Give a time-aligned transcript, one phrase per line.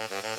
[0.00, 0.29] Uh-huh.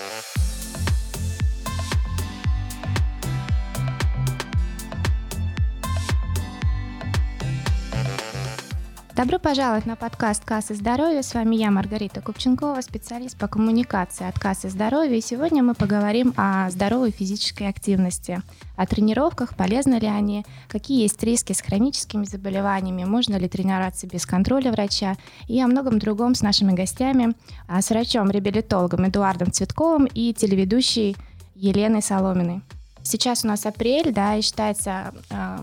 [9.22, 11.22] Добро пожаловать на подкаст «Кассы здоровья».
[11.22, 15.16] С вами я, Маргарита Купченкова, специалист по коммуникации от «Кассы здоровья».
[15.16, 18.42] И сегодня мы поговорим о здоровой физической активности,
[18.78, 24.26] о тренировках, полезны ли они, какие есть риски с хроническими заболеваниями, можно ли тренироваться без
[24.26, 25.16] контроля врача
[25.48, 27.36] и о многом другом с нашими гостями,
[27.68, 31.16] а с врачом-реабилитологом Эдуардом Цветковым и телеведущей
[31.54, 32.62] Еленой Соломиной.
[33.04, 35.60] Сейчас у нас апрель, да, и считается э,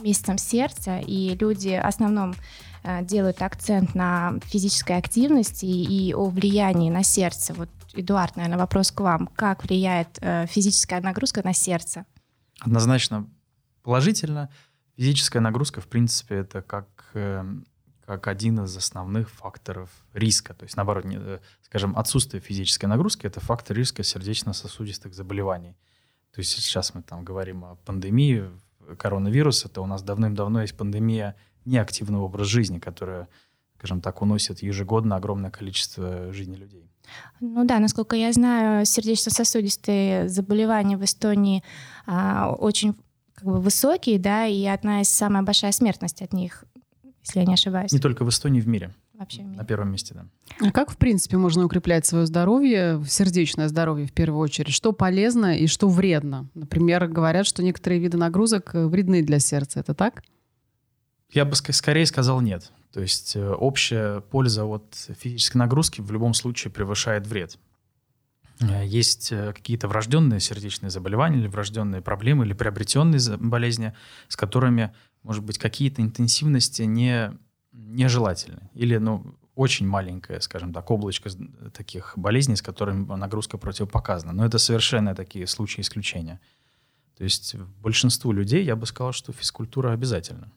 [0.00, 2.34] месяцем сердца, и люди в основном
[3.02, 7.52] делают акцент на физической активности и о влиянии на сердце.
[7.54, 9.26] Вот, Эдуард, наверное, вопрос к вам.
[9.28, 12.06] Как влияет э, физическая нагрузка на сердце?
[12.60, 13.28] Однозначно
[13.82, 14.50] положительно.
[14.96, 17.44] Физическая нагрузка, в принципе, это как, э,
[18.06, 20.54] как один из основных факторов риска.
[20.54, 21.04] То есть, наоборот,
[21.62, 25.76] скажем, отсутствие физической нагрузки– это фактор риска сердечно-сосудистых заболеваний.
[26.32, 28.48] То есть сейчас мы там говорим о пандемии
[28.96, 31.36] коронавируса, то у нас давным-давно есть пандемия–
[31.70, 33.26] неактивный образ жизни, который,
[33.78, 36.90] скажем так, уносит ежегодно огромное количество жизней людей.
[37.40, 41.62] Ну да, насколько я знаю, сердечно-сосудистые заболевания в Эстонии
[42.06, 42.94] а, очень
[43.34, 46.64] как бы, высокие, да, и одна из самая большая смертность от них,
[47.24, 47.92] если я не ошибаюсь.
[47.92, 48.94] Не только в Эстонии, в мире.
[49.14, 49.56] Вообще в мире.
[49.56, 50.26] На первом месте, да.
[50.66, 54.72] А как, в принципе, можно укреплять свое здоровье, сердечное здоровье в первую очередь?
[54.72, 56.48] Что полезно и что вредно?
[56.54, 59.80] Например, говорят, что некоторые виды нагрузок вредны для сердца.
[59.80, 60.22] Это так?
[61.32, 62.72] Я бы скорее сказал нет.
[62.92, 67.56] То есть э, общая польза от физической нагрузки в любом случае превышает вред.
[68.60, 73.94] Э, есть э, какие-то врожденные сердечные заболевания или врожденные проблемы или приобретенные болезни,
[74.28, 74.92] с которыми,
[75.22, 77.32] может быть, какие-то интенсивности не,
[77.72, 78.68] нежелательны.
[78.74, 81.30] Или ну, очень маленькая, скажем так, облачко
[81.72, 84.32] таких болезней, с которыми нагрузка противопоказана.
[84.32, 86.40] Но это совершенно такие случаи исключения.
[87.16, 90.50] То есть большинству людей я бы сказал, что физкультура обязательна.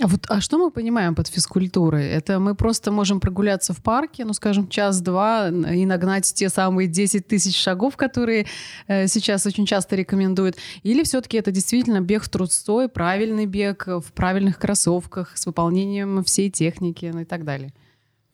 [0.00, 2.08] А вот, а что мы понимаем под физкультурой?
[2.08, 7.28] Это мы просто можем прогуляться в парке, ну, скажем, час-два и нагнать те самые 10
[7.28, 8.46] тысяч шагов, которые
[8.88, 10.56] э, сейчас очень часто рекомендуют?
[10.82, 16.50] Или все-таки это действительно бег в трусцой, правильный бег в правильных кроссовках с выполнением всей
[16.50, 17.72] техники ну, и так далее?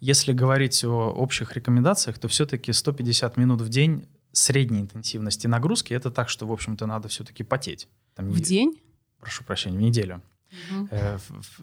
[0.01, 6.11] Если говорить о общих рекомендациях, то все-таки 150 минут в день средней интенсивности нагрузки, это
[6.11, 7.87] так, что, в общем-то, надо все-таки потеть.
[8.15, 8.81] Там, в день?
[9.21, 10.23] Прошу прощения, в неделю.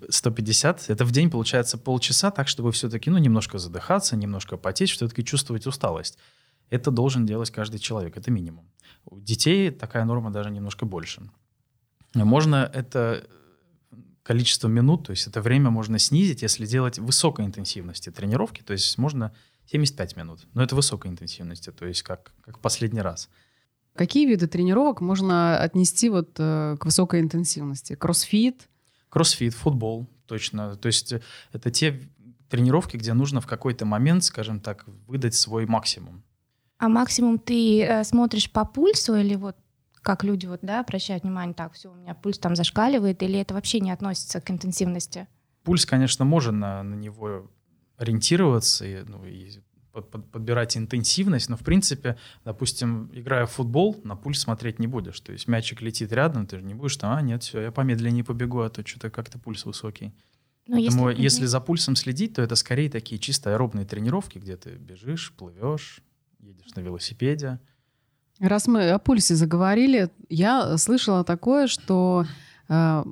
[0.09, 4.91] 150, э, это в день получается полчаса, так чтобы все-таки ну, немножко задыхаться, немножко потеть,
[4.91, 6.17] все-таки чувствовать усталость.
[6.69, 8.69] Это должен делать каждый человек, это минимум.
[9.05, 11.21] У детей такая норма даже немножко больше.
[12.13, 13.27] Можно это
[14.23, 18.97] количество минут, то есть это время можно снизить, если делать высокой интенсивности тренировки, то есть
[18.97, 19.33] можно
[19.67, 23.29] 75 минут, но это высокой интенсивности, то есть как, как последний раз.
[23.95, 27.95] Какие виды тренировок можно отнести вот э, к высокой интенсивности?
[27.95, 28.67] Кроссфит,
[29.09, 30.75] Кроссфит, футбол, точно.
[30.75, 31.21] То есть э,
[31.53, 32.01] это те
[32.49, 36.23] тренировки, где нужно в какой-то момент, скажем так, выдать свой максимум.
[36.77, 39.55] А максимум ты э, смотришь по пульсу или вот
[40.01, 43.53] как люди вот, да, обращают внимание, так, все, у меня пульс там зашкаливает, или это
[43.53, 45.27] вообще не относится к интенсивности?
[45.63, 47.51] Пульс, конечно, можно на, на него
[47.97, 49.59] ориентироваться, и, ну, и
[49.97, 54.85] под, под, подбирать интенсивность, но в принципе, допустим, играя в футбол, на пульс смотреть не
[54.85, 55.19] будешь.
[55.21, 58.23] То есть мячик летит рядом, ты же не будешь там, а нет, все, я помедленнее
[58.23, 60.13] побегу, а то что-то как-то пульс высокий.
[60.67, 64.55] Но Поэтому если, если за пульсом следить, то это скорее такие чисто аэробные тренировки, где
[64.55, 66.03] ты бежишь, плывешь,
[66.39, 67.59] едешь на велосипеде.
[68.39, 72.27] Раз мы о пульсе заговорили, я слышала такое, что
[72.69, 73.03] э,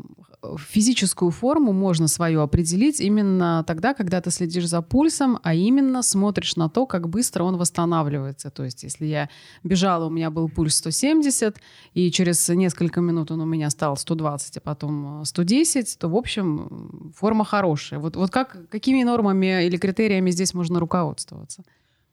[0.58, 6.56] физическую форму можно свою определить именно тогда, когда ты следишь за пульсом, а именно смотришь
[6.56, 8.50] на то, как быстро он восстанавливается.
[8.50, 9.30] То есть, если я
[9.64, 11.58] бежала, у меня был пульс 170,
[11.94, 17.14] и через несколько минут он у меня стал 120, а потом 110, то, в общем,
[17.16, 18.00] форма хорошая.
[18.00, 21.64] Вот, вот как, какими нормами или критериями здесь можно руководствоваться?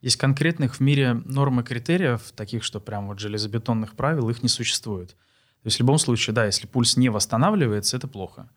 [0.03, 5.17] Есть конкретных в мире нормы критериев, таких, что прям вот железобетонных правил, их не существует.
[5.63, 8.49] То есть в любом случае, да, если пульс не восстанавливается, это плохо.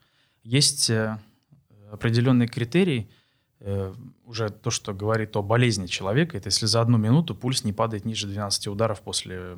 [0.43, 1.19] Есть э,
[1.91, 3.09] определенный критерий,
[3.59, 3.93] э,
[4.25, 8.05] уже то, что говорит о болезни человека, это если за одну минуту пульс не падает
[8.05, 9.55] ниже 12 ударов после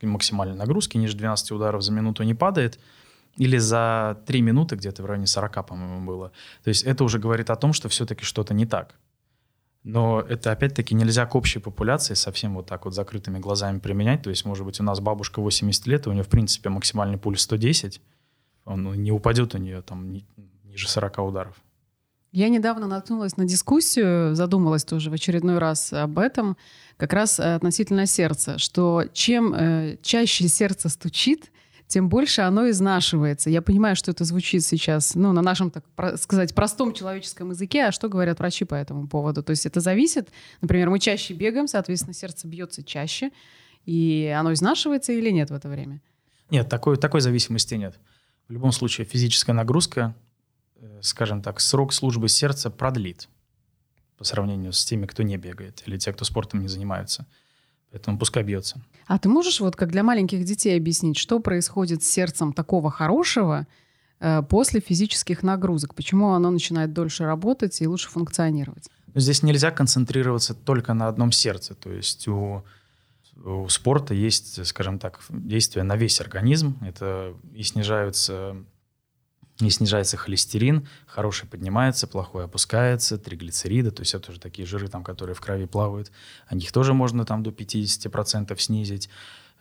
[0.00, 2.78] максимальной нагрузки, ниже 12 ударов за минуту не падает,
[3.36, 6.32] или за 3 минуты, где-то в районе 40, по-моему, было.
[6.64, 8.94] То есть это уже говорит о том, что все-таки что-то не так.
[9.82, 14.22] Но это опять-таки нельзя к общей популяции совсем вот так вот закрытыми глазами применять.
[14.22, 17.16] То есть, может быть, у нас бабушка 80 лет, и у нее, в принципе, максимальный
[17.16, 18.00] пульс 110.
[18.66, 20.12] Он не упадет у нее там
[20.64, 21.56] ниже 40 ударов.
[22.32, 26.56] Я недавно наткнулась на дискуссию, задумалась тоже в очередной раз об этом,
[26.96, 31.50] как раз относительно сердца, что чем э, чаще сердце стучит,
[31.90, 33.50] тем больше оно изнашивается.
[33.50, 35.84] Я понимаю, что это звучит сейчас, ну, на нашем, так
[36.18, 39.42] сказать, простом человеческом языке, а что говорят врачи по этому поводу?
[39.42, 40.28] То есть это зависит,
[40.60, 43.30] например, мы чаще бегаем, соответственно, сердце бьется чаще,
[43.86, 46.00] и оно изнашивается или нет в это время?
[46.48, 47.98] Нет, такой, такой зависимости нет.
[48.48, 50.14] В любом случае физическая нагрузка,
[50.76, 53.28] э, скажем так, срок службы сердца продлит
[54.16, 57.26] по сравнению с теми, кто не бегает, или те, кто спортом не занимаются.
[57.90, 58.80] Поэтому пускай бьется.
[59.06, 63.66] А ты можешь вот как для маленьких детей объяснить, что происходит с сердцем такого хорошего
[64.20, 65.94] э, после физических нагрузок?
[65.94, 68.88] Почему оно начинает дольше работать и лучше функционировать?
[69.12, 71.74] Но здесь нельзя концентрироваться только на одном сердце.
[71.74, 72.62] То есть у,
[73.44, 76.78] у спорта есть, скажем так, действие на весь организм.
[76.82, 78.56] Это и снижаются
[79.60, 85.04] не снижается холестерин, хороший поднимается, плохой опускается, триглицериды, то есть это уже такие жиры, там,
[85.04, 86.10] которые в крови плавают,
[86.46, 89.08] о них тоже можно там до 50% снизить.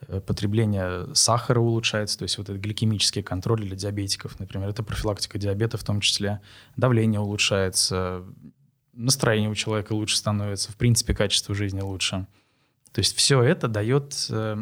[0.07, 5.37] Э, потребление сахара улучшается, то есть вот этот гликемический контроль для диабетиков, например, это профилактика
[5.37, 6.41] диабета в том числе,
[6.77, 8.25] давление улучшается,
[8.93, 12.27] настроение у человека лучше становится, в принципе, качество жизни лучше.
[12.91, 14.57] То есть все это дает э,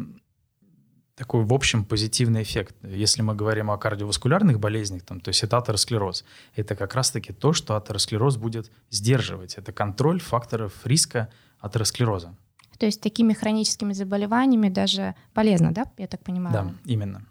[1.18, 2.76] такой, в общем, позитивный эффект.
[2.82, 6.24] Если мы говорим о кардиоваскулярных болезнях, там, то есть это атеросклероз,
[6.54, 9.54] это как раз-таки то, что атеросклероз будет сдерживать.
[9.58, 11.28] Это контроль факторов риска
[11.58, 12.36] атеросклероза.
[12.78, 16.54] То есть такими хроническими заболеваниями даже полезно, да, я так понимаю?
[16.54, 17.26] Да, именно.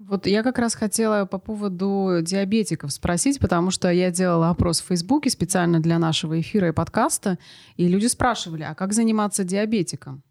[0.00, 4.86] Вот я как раз хотела по поводу диабетиков спросить, потому что я делала опрос в
[4.86, 7.38] Фейсбуке специально для нашего эфира и подкаста,
[7.76, 10.22] и люди спрашивали, а как заниматься диабетиком?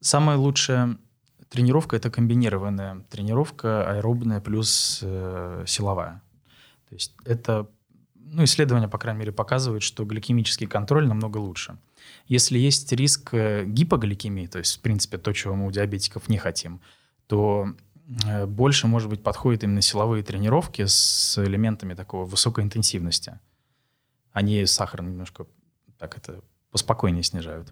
[0.00, 0.98] Самое лучшее
[1.52, 6.22] Тренировка— это комбинированная тренировка, аэробная плюс э, силовая.
[6.88, 7.68] То есть это,
[8.14, 11.76] ну, исследования, по крайней мере, показывают, что гликемический контроль намного лучше.
[12.26, 16.38] Если есть риск э, гипогликемии, то есть, в принципе, то, чего мы у диабетиков не
[16.38, 16.80] хотим,
[17.26, 17.74] то
[18.26, 23.38] э, больше, может быть, подходят именно силовые тренировки с элементами такого высокой интенсивности.
[24.32, 25.44] Они сахар немножко
[25.98, 26.40] так это
[26.70, 27.70] поспокойнее снижают.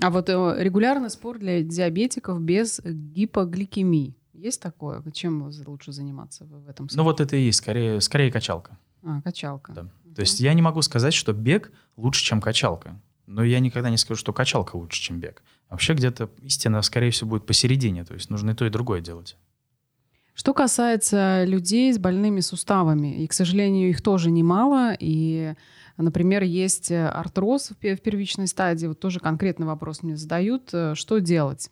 [0.00, 4.16] А вот э, регулярный спорт для диабетиков без гипогликемии.
[4.32, 5.02] Есть такое?
[5.12, 6.96] Чем лучше заниматься в этом спорте?
[6.96, 8.78] Ну вот это и есть, скорее, скорее качалка.
[9.02, 9.72] А, качалка.
[9.72, 9.82] Да.
[9.82, 13.00] uh То есть я не могу сказать, что бег лучше, чем качалка.
[13.26, 15.42] Но я никогда не скажу, что качалка лучше, чем бег.
[15.68, 18.04] Вообще где-то истина, скорее всего, будет посередине.
[18.04, 19.36] То есть нужно и то, и другое делать.
[20.34, 25.54] Что касается людей с больными суставами, и, к сожалению, их тоже немало, и
[25.98, 28.86] Например, есть э, артроз в первичной стадии.
[28.86, 30.70] Вот тоже конкретный вопрос мне задают.
[30.72, 31.70] Э, что делать?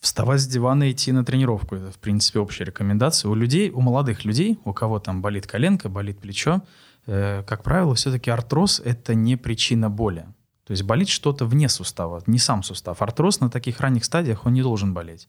[0.00, 1.74] Вставать с дивана и идти на тренировку.
[1.74, 3.30] Это, в принципе, общая рекомендация.
[3.30, 6.62] У людей, у молодых людей, у кого там болит коленка, болит плечо,
[7.06, 10.26] э, как правило, все-таки артроз— это не причина боли.
[10.64, 13.00] То есть болит что-то вне сустава, не сам сустав.
[13.00, 15.26] Артроз на таких ранних стадиях, он не должен болеть.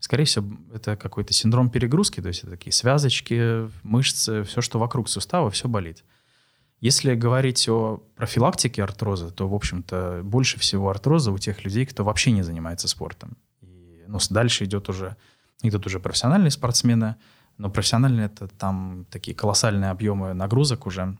[0.00, 5.08] Скорее всего, это какой-то синдром перегрузки, то есть это такие связочки, мышцы, все, что вокруг
[5.08, 6.04] сустава, все болит.
[6.80, 12.04] Если говорить о профилактике артроза, то, в общем-то, больше всего артроза у тех людей, кто
[12.04, 13.36] вообще не занимается спортом.
[13.62, 15.16] И, ну, дальше идет уже,
[15.62, 17.16] идут уже профессиональные спортсмены,
[17.56, 21.16] но профессиональные это там такие колоссальные объемы нагрузок уже.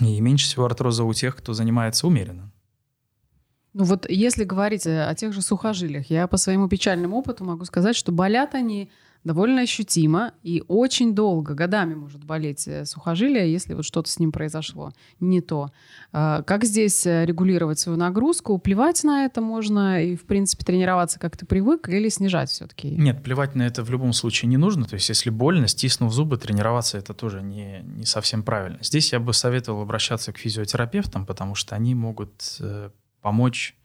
[0.00, 2.50] И меньше всего артроза у тех, кто занимается умеренно.
[3.74, 7.96] Ну вот если говорить о тех же сухожилиях, я по своему печальному опыту могу сказать,
[7.96, 8.90] что болят они
[9.24, 14.32] довольно ощутимо и очень долго, годами может болеть э, сухожилие, если вот что-то с ним
[14.32, 15.70] произошло не то.
[16.12, 18.58] А, как здесь э, регулировать свою нагрузку?
[18.58, 22.90] Плевать на это можно и, в принципе, тренироваться как ты привык или снижать все-таки?
[22.90, 24.84] Нет, плевать на это в любом случае не нужно.
[24.84, 28.78] То есть если больно, стиснув зубы, тренироваться это тоже не, не совсем правильно.
[28.82, 32.90] Здесь я бы советовал обращаться к физиотерапевтам, потому что они могут э,
[33.22, 33.76] помочь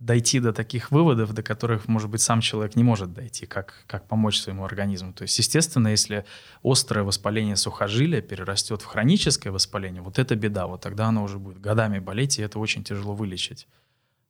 [0.00, 4.06] дойти до таких выводов, до которых, может быть, сам человек не может дойти, как, как
[4.06, 5.12] помочь своему организму.
[5.12, 6.24] То есть, естественно, если
[6.62, 11.60] острое воспаление сухожилия перерастет в хроническое воспаление, вот это беда, вот тогда оно уже будет
[11.60, 13.66] годами болеть, и это очень тяжело вылечить.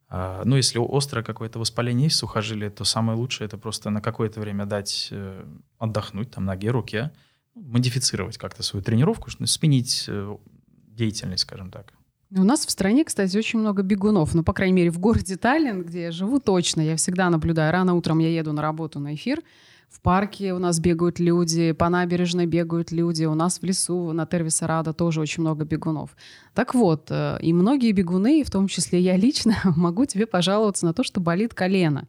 [0.09, 4.41] А, ну, если острое какое-то воспаление есть в то самое лучшее это просто на какое-то
[4.41, 5.45] время дать э,
[5.79, 7.13] отдохнуть, там, ноге, руке,
[7.55, 10.37] модифицировать как-то свою тренировку, сменить э,
[10.71, 11.93] деятельность, скажем так.
[12.37, 14.35] У нас в стране, кстати, очень много бегунов.
[14.35, 16.83] Ну, по крайней мере, в городе Таллин, где я живу, точно.
[16.83, 17.73] Я всегда наблюдаю.
[17.73, 19.43] Рано утром я еду на работу на эфир.
[19.89, 24.27] в парке у нас бегают люди, по набережной бегают люди, у нас в лесу на
[24.27, 26.15] Тервиса Рада тоже очень много бегунов.
[26.53, 30.93] Так вот, э, и многие бегуны, в том числе я лично, могу тебе пожаловаться на
[30.93, 32.07] то, что болит колено.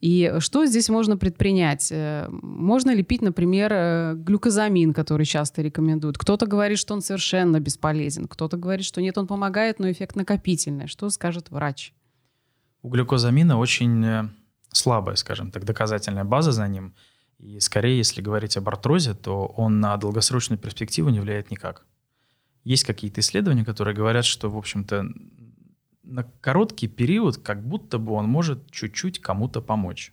[0.00, 1.92] И что здесь можно предпринять?
[1.92, 6.16] Э, можно ли пить, например, э, глюкозамин, который часто рекомендуют?
[6.16, 10.86] Кто-то говорит, что он совершенно бесполезен, кто-то говорит, что нет, он помогает, но эффект накопительный.
[10.86, 11.92] Что скажет врач?
[12.82, 14.30] У глюкозамина очень
[14.72, 16.94] слабая, скажем так, доказательная база за ним.
[17.38, 21.86] И скорее, если говорить об артрозе, то он на долгосрочную перспективу не влияет никак.
[22.64, 25.06] Есть какие-то исследования, которые говорят, что, в общем-то,
[26.02, 30.12] на короткий период как будто бы он может чуть-чуть кому-то помочь.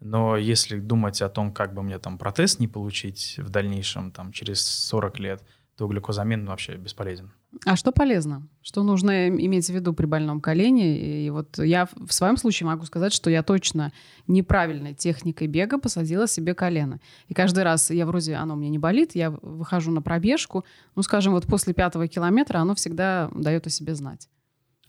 [0.00, 4.32] Но если думать о том, как бы мне там протез не получить в дальнейшем, там,
[4.32, 5.42] через 40 лет,
[5.76, 7.30] то глюкозамин вообще бесполезен.
[7.64, 8.46] А что полезно?
[8.62, 11.24] Что нужно иметь в виду при больном колене?
[11.24, 13.92] И вот я в своем случае могу сказать, что я точно
[14.26, 17.00] неправильной техникой бега посадила себе колено.
[17.28, 21.32] И каждый раз я вроде, оно меня не болит, я выхожу на пробежку, ну, скажем,
[21.32, 24.28] вот после пятого километра оно всегда дает о себе знать.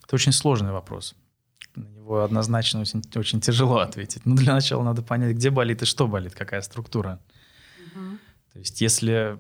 [0.09, 1.13] Это очень сложный вопрос.
[1.75, 4.25] На него однозначно очень, очень тяжело ответить.
[4.25, 7.19] Но для начала надо понять, где болит и что болит, какая структура.
[7.77, 8.17] Угу.
[8.53, 9.37] То есть если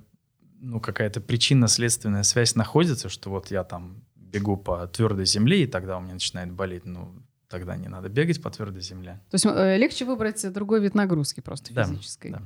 [0.59, 5.97] ну, какая-то причинно-следственная связь находится, что вот я там бегу по твердой земле, и тогда
[5.97, 7.15] у меня начинает болеть, ну,
[7.47, 9.19] тогда не надо бегать по твердой земле.
[9.31, 12.29] То есть э, легче выбрать другой вид нагрузки просто да, физической.
[12.29, 12.43] Да.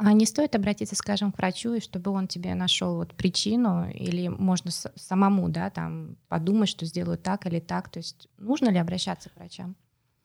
[0.00, 4.28] А не стоит обратиться, скажем, к врачу, и чтобы он тебе нашел вот причину, или
[4.28, 7.88] можно самому, да, там подумать, что сделаю так или так.
[7.88, 9.74] То есть нужно ли обращаться к врачам?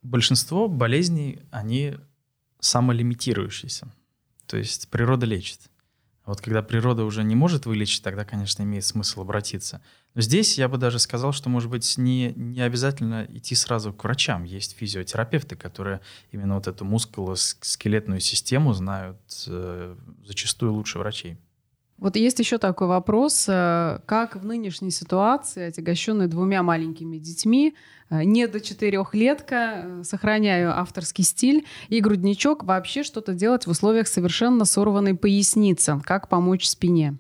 [0.04, 1.96] Большинство болезней, они
[2.60, 3.88] самолимитирующиеся.
[4.46, 5.60] То есть природа лечит.
[6.26, 9.82] Вот когда природа уже не может вылечить, тогда, конечно, имеет смысл обратиться.
[10.14, 14.04] Но здесь я бы даже сказал, что, может быть, не, не обязательно идти сразу к
[14.04, 14.44] врачам.
[14.44, 16.00] Есть физиотерапевты, которые
[16.32, 21.38] именно вот эту мускулоскелетную систему знают э, зачастую лучше врачей.
[21.98, 27.76] Вот есть еще такой вопрос, э, как в нынешней ситуации, отягощенной двумя маленькими детьми,
[28.10, 34.08] э, не до четырехлетка, э, сохраняю авторский стиль, и грудничок вообще что-то делать в условиях
[34.08, 37.18] совершенно сорванной поясницы, как помочь спине?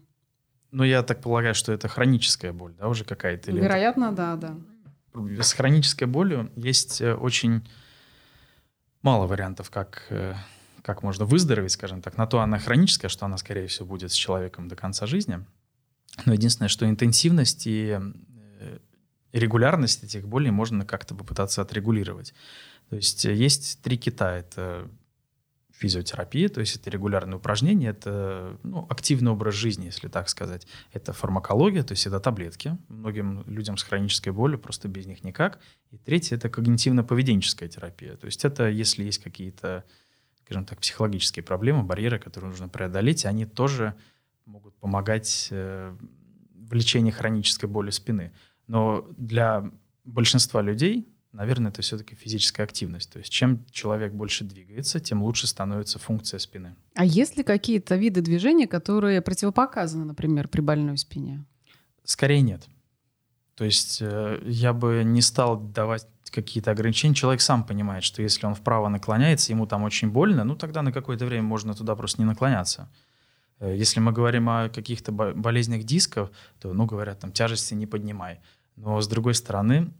[0.71, 3.51] Ну, я так полагаю, что это хроническая боль, да, уже какая-то?
[3.51, 4.15] Вероятно, это...
[4.15, 4.35] да,
[5.15, 5.43] да.
[5.43, 7.61] С хронической болью есть очень
[9.03, 10.11] мало вариантов, как
[10.83, 12.17] как можно выздороветь, скажем так.
[12.17, 15.43] На то она хроническая, что она, скорее всего, будет с человеком до конца жизни.
[16.25, 17.99] Но единственное, что интенсивность и
[18.59, 18.77] э,
[19.31, 22.33] регулярность этих болей можно как-то попытаться отрегулировать.
[22.89, 24.35] То есть э, есть три кита.
[24.35, 24.87] Это
[25.71, 30.67] физиотерапия, то есть это регулярные упражнения, это ну, активный образ жизни, если так сказать.
[30.91, 32.77] Это фармакология, то есть это таблетки.
[32.89, 35.59] Многим людям с хронической болью просто без них никак.
[35.91, 38.15] И третье— это когнитивно-поведенческая терапия.
[38.15, 39.83] То есть это если есть какие-то
[40.45, 43.95] скажем так, психологические проблемы, барьеры, которые нужно преодолеть, они тоже
[44.45, 45.95] могут помогать э,
[46.53, 48.33] в лечении хронической боли спины.
[48.67, 49.71] Но для
[50.03, 53.11] большинства людей, наверное, это все-таки физическая активность.
[53.11, 56.75] То есть чем человек больше двигается, тем лучше становится функция спины.
[56.95, 61.45] А есть ли какие-то виды движения, которые противопоказаны, например, при больной спине?
[62.03, 62.67] Скорее нет.
[63.55, 68.47] То есть э, я бы не стал давать какие-то ограничения, человек сам понимает, что если
[68.47, 72.21] он вправо наклоняется, ему там очень больно, ну тогда на какое-то время можно туда просто
[72.21, 72.89] не наклоняться.
[73.59, 76.29] Э, если мы говорим о каких-то болезнях дисков,
[76.59, 78.39] то, ну, говорят, там, тяжести не поднимай.
[78.75, 79.93] Но, с другой стороны,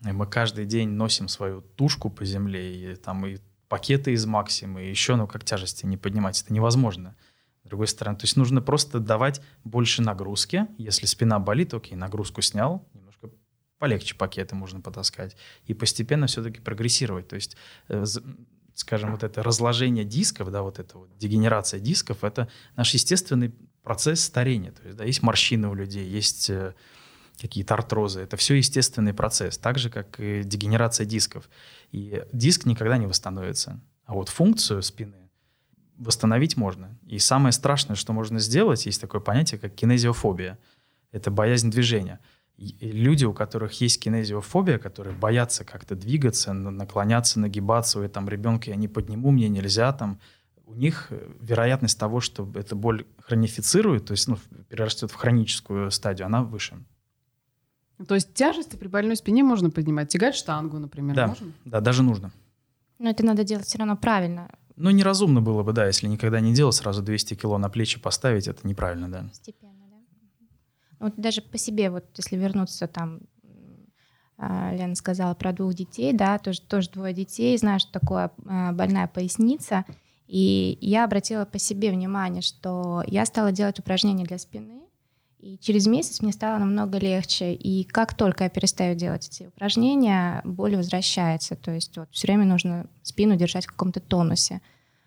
[0.00, 3.38] мы каждый день носим свою тушку по земле, и там и
[3.68, 7.16] пакеты из Максима, и еще, ну, как тяжести не поднимать, это невозможно.
[7.68, 10.66] С другой стороны, то есть нужно просто давать больше нагрузки.
[10.78, 12.88] Если спина болит, окей, нагрузку снял,
[13.78, 15.36] полегче пакеты можно потаскать.
[15.66, 17.28] И постепенно все-таки прогрессировать.
[17.28, 17.58] То есть,
[17.88, 18.06] э,
[18.72, 24.22] скажем, вот это разложение дисков, да, вот эта вот дегенерация дисков, это наш естественный процесс
[24.24, 24.72] старения.
[24.72, 26.74] То есть, да, есть морщины у людей, есть э,
[27.38, 28.20] какие-то артрозы.
[28.20, 31.50] Это все естественный процесс, так же, как и дегенерация дисков.
[31.92, 33.78] И диск никогда не восстановится.
[34.06, 35.27] А вот функцию спины
[35.98, 36.96] восстановить можно.
[37.06, 40.58] И самое страшное, что можно сделать, есть такое понятие, как кинезиофобия.
[41.12, 42.20] Это боязнь движения
[42.58, 48.76] люди, у которых есть кинезиофобия, которые боятся как-то двигаться, наклоняться, нагибаться, у там ребенка я
[48.76, 50.18] не подниму, мне нельзя, там,
[50.66, 54.38] у них э, вероятность того, что эта боль хронифицирует, то есть ну,
[54.68, 56.76] перерастет в хроническую стадию, она выше.
[58.06, 60.08] То есть тяжести при больной спине можно поднимать?
[60.08, 61.52] Тягать штангу, например, да, можно?
[61.64, 62.32] Да, даже нужно.
[62.98, 64.50] Но это надо делать все равно правильно.
[64.78, 68.48] Ну, неразумно было бы, да, если никогда не делал, сразу 200 кило на плечи поставить,
[68.48, 69.24] это неправильно, да.
[69.28, 69.74] Постепенно.
[71.00, 73.20] Вот даже по себе, вот если вернуться там,
[74.36, 78.72] а, Лена сказала про двух детей, да, тоже, тоже двое детей, знаю, что такое а,
[78.72, 79.84] больная поясница.
[80.26, 84.82] И я обратила по себе внимание, что я стала делать упражнения для спины,
[85.40, 87.54] и через месяц мне стало намного легче.
[87.54, 91.54] И как только я перестаю делать эти упражнения, боль возвращается.
[91.54, 94.60] То есть вот все время нужно спину держать в каком-то тонусе.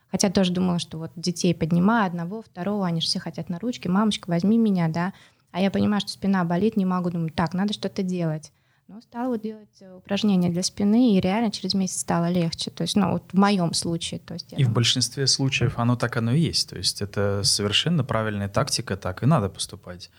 [0.10, 3.88] Хотя тоже думала, что вот детей поднимаю одного, второго, они же все хотят на ручки,
[3.88, 5.14] мамочка, возьми меня, да.
[5.52, 8.52] А я понимаю, что спина болит, не могу, думаю, так, надо что-то делать.
[8.92, 12.72] Но стала вот делать э, упражнения для спины, и реально через месяц стало легче.
[12.72, 14.20] То есть, ну, вот в моем случае.
[14.20, 16.70] То есть, и в большинстве случаев оно так оно и есть.
[16.70, 20.12] То есть это совершенно правильная тактика, так и надо поступать.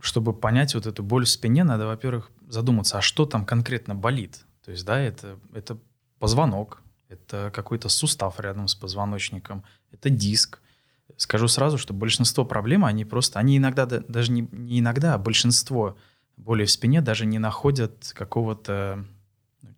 [0.00, 4.44] Чтобы понять вот эту боль в спине, надо, во-первых, задуматься, а что там конкретно болит.
[4.64, 5.78] То есть, да, это, это
[6.18, 10.60] позвонок, это какой-то сустав рядом с позвоночником, это диск.
[11.16, 15.96] Скажу сразу, что большинство проблем, они просто, они иногда, даже не, не иногда, а большинство
[16.36, 19.04] боли в спине даже не находят какого-то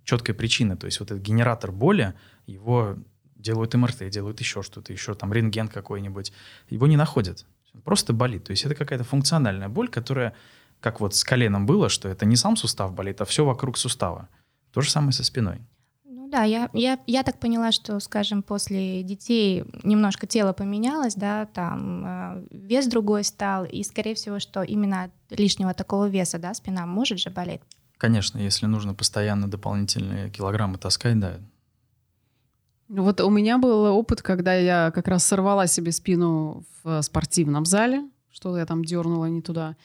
[0.05, 0.77] четкой причины.
[0.77, 2.15] То есть вот этот генератор боли,
[2.47, 2.97] его
[3.37, 6.33] делают МРТ, делают еще что-то, еще там рентген какой-нибудь,
[6.69, 7.45] его не находят.
[7.85, 8.45] Просто болит.
[8.45, 10.35] То есть это какая-то функциональная боль, которая,
[10.81, 14.29] как вот с коленом было, что это не сам сустав болит, а все вокруг сустава.
[14.73, 15.61] То же самое со спиной.
[16.33, 21.45] Ну да, я, я, я так поняла, что, скажем, после детей немножко тело поменялось, да,
[21.45, 26.55] там э, вес другой стал, и, скорее всего, что именно от лишнего такого веса, да,
[26.55, 27.61] спина может же болеть.
[27.99, 31.39] Конечно, если нужно постоянно дополнительные килограммы таскать, да.
[32.89, 38.09] Вот у меня был опыт, когда я как раз сорвала себе спину в спортивном зале,
[38.31, 39.77] что я там дернула не туда,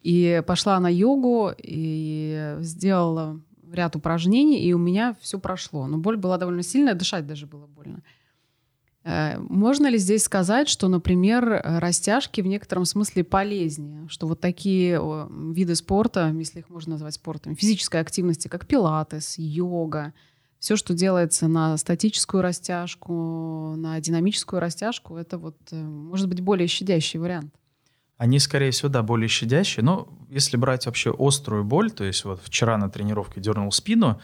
[0.00, 3.40] и пошла на йогу и сделала
[3.74, 5.86] ряд упражнений, и у меня все прошло.
[5.86, 8.02] Но боль была довольно сильная, дышать даже было больно.
[9.04, 15.00] Э, можно ли здесь сказать, что, например, растяжки в некотором смысле полезнее, что вот такие
[15.52, 20.12] виды спорта, если их можно назвать спортом, физической активности, как пилатес, йога,
[20.62, 26.68] все, что делается на статическую растяжку, на динамическую растяжку, это вот э, может быть более
[26.68, 27.52] щадящий вариант.
[28.22, 29.84] Они, скорее всего, да, более щадящие.
[29.84, 34.20] Но если брать вообще острую боль, то есть вот вчера на тренировке дернул спину,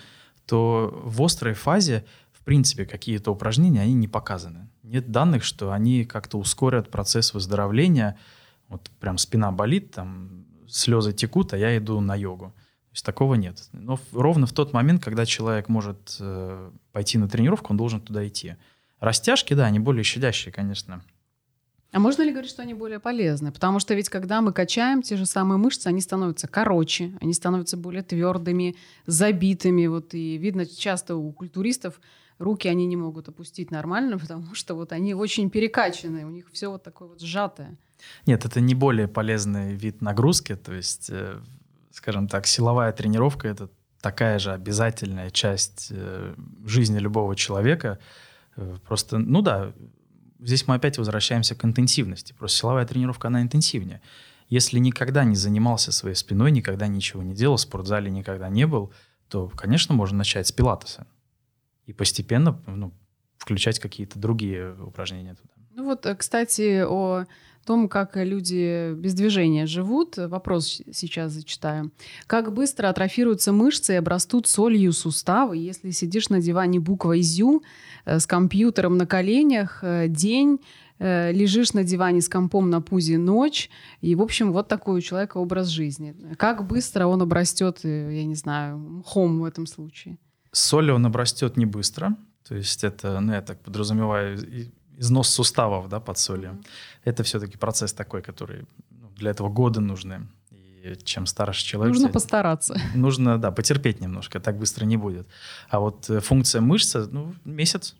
[0.47, 4.69] то в острой фазе, в принципе, какие-то упражнения, они не показаны.
[4.85, 8.17] Нет данных, что они как-то ускорят процесс выздоровления.
[8.69, 12.55] Вот прям спина болит, там слезы текут, а я иду на йогу.
[12.55, 13.69] То есть такого нет.
[13.73, 18.25] Но ровно в тот момент, когда человек может э, пойти на тренировку, он должен туда
[18.28, 18.55] идти.
[19.00, 21.02] Растяжки, да, они более щадящие, конечно.
[21.90, 23.50] А можно ли говорить, что они более полезны?
[23.50, 27.78] Потому что ведь когда мы качаем те же самые мышцы, они становятся короче, они становятся
[27.78, 29.86] более твердыми, забитыми.
[29.86, 31.98] Вот и видно часто у культуристов
[32.38, 36.68] руки они не могут опустить нормально, потому что вот они очень перекачанные, у них все
[36.70, 37.76] вот такое вот сжатое.
[38.26, 41.40] Нет, это не более полезный вид нагрузки, то есть, э,
[41.90, 43.70] скажем так, силовая тренировка это
[44.00, 47.98] такая же обязательная часть э, жизни любого человека.
[48.56, 49.72] Э, просто, ну да,
[50.38, 52.32] здесь мы опять возвращаемся к интенсивности.
[52.32, 54.00] Просто силовая тренировка, она интенсивнее.
[54.48, 58.92] Если никогда не занимался своей спиной, никогда ничего не делал, в спортзале никогда не был,
[59.28, 61.06] то, конечно, можно начать с пилатеса.
[61.86, 62.92] И постепенно ну,
[63.36, 65.57] включать какие-то другие упражнения туда.
[65.78, 67.25] Ну вот, э, кстати, о
[67.64, 70.17] том, как люди без движения живут.
[70.17, 71.93] Вопрос сейчас зачитаю.
[72.26, 77.62] Как быстро атрофируются мышцы и обрастут солью суставы, если сидишь на диване буквой «зю»
[78.04, 80.58] э, с компьютером на коленях э, день,
[80.99, 85.00] э, лежишь на диване с компом на пузе ночь, и, в общем, вот такой у
[85.00, 86.17] человека образ жизни.
[86.38, 90.19] Как быстро он обрастет, я не знаю, мхом в этом случае?
[90.50, 92.17] Солью он обрастет не быстро,
[92.49, 94.38] то есть это, ну, я так подразумеваю,
[94.99, 96.50] износ суставов да, под солью.
[96.50, 96.67] Mm-hmm.
[97.04, 100.26] Это все-таки процесс такой, который ну, для этого годы нужны.
[100.50, 101.95] И чем старше человек...
[101.95, 102.80] Нужно постараться.
[102.95, 105.26] Нужно, да, потерпеть немножко, так быстро не будет.
[105.69, 107.97] А вот э, функция мышцы, ну, месяц.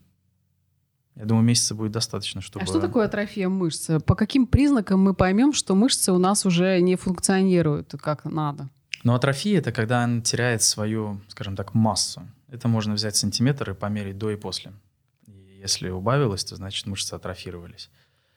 [1.17, 2.65] Я думаю, месяца будет достаточно, чтобы...
[2.65, 3.99] А что такое атрофия мышцы?
[3.99, 8.69] По каким признакам мы поймем, что мышцы у нас уже не функционируют как надо?
[9.03, 12.23] Ну, атрофия— это когда она теряет свою, скажем так, массу.
[12.49, 14.73] Это можно взять сантиметр и померить до и после.
[15.61, 17.91] Если убавилось, то значит мышцы атрофировались.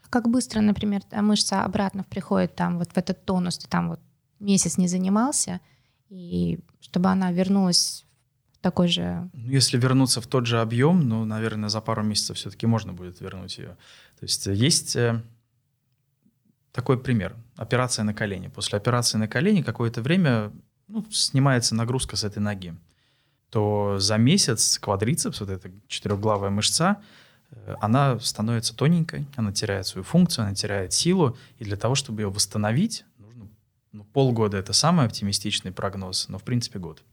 [0.09, 3.99] Как быстро, например, мышца обратно приходит там вот в этот тонус, ты там вот
[4.39, 5.61] месяц не занимался,
[6.09, 8.05] и чтобы она вернулась
[8.51, 9.29] в такой же...
[9.33, 13.21] Ну, если вернуться в тот же объем, ну, наверное, за пару месяцев все-таки можно будет
[13.21, 13.77] вернуть ее.
[14.19, 15.21] То есть э, есть э,
[16.73, 17.35] такой пример.
[17.55, 18.47] Операция на колени.
[18.47, 20.51] После операции на колени какое-то время
[20.87, 22.75] ну, снимается нагрузка с этой ноги
[23.51, 27.01] то за месяц квадрицепс, вот эта четырехглавая мышца,
[27.51, 32.21] э, она становится тоненькой, она теряет свою функцию, она теряет силу, и для того, чтобы
[32.21, 33.49] ее восстановить, нужно
[33.91, 34.57] ну, полгода.
[34.57, 37.03] Это самый оптимистичный прогноз, но в принципе год.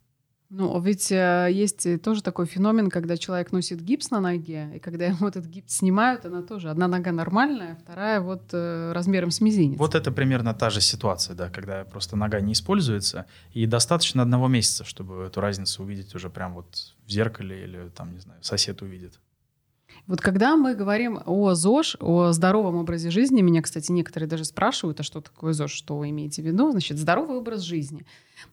[0.50, 5.04] Ну, ведь э, есть тоже такой феномен, когда человек носит гипс на ноге, и когда
[5.12, 9.78] ему этот гипс снимают, она тоже одна нога нормальная, вторая вот э, размером с мизинец.
[9.78, 14.48] Вот это примерно та же ситуация, да, когда просто нога не используется, и достаточно одного
[14.48, 18.80] месяца, чтобы эту разницу увидеть уже прям вот в зеркале или там, не знаю, сосед
[18.80, 19.20] увидит.
[20.08, 25.00] Вот когда мы говорим о ЗОЖ, о здоровом образе жизни, меня, кстати, некоторые даже спрашивают,
[25.00, 26.70] а что такое ЗОЖ, что вы имеете в виду?
[26.70, 28.06] Значит, здоровый образ жизни.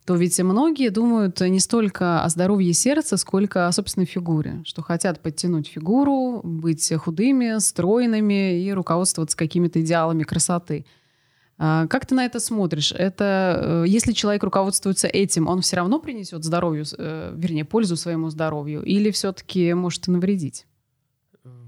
[0.03, 5.21] То ведь многие думают не столько о здоровье сердца, сколько о собственной фигуре, что хотят
[5.21, 10.85] подтянуть фигуру, быть худыми, стройными и руководствоваться какими-то идеалами красоты.
[11.57, 12.91] А как ты на это смотришь?
[12.91, 18.29] Это э, если человек руководствуется этим, он все равно принесет здоровью, э, вернее, пользу своему
[18.29, 20.65] здоровью, или все-таки может навредить?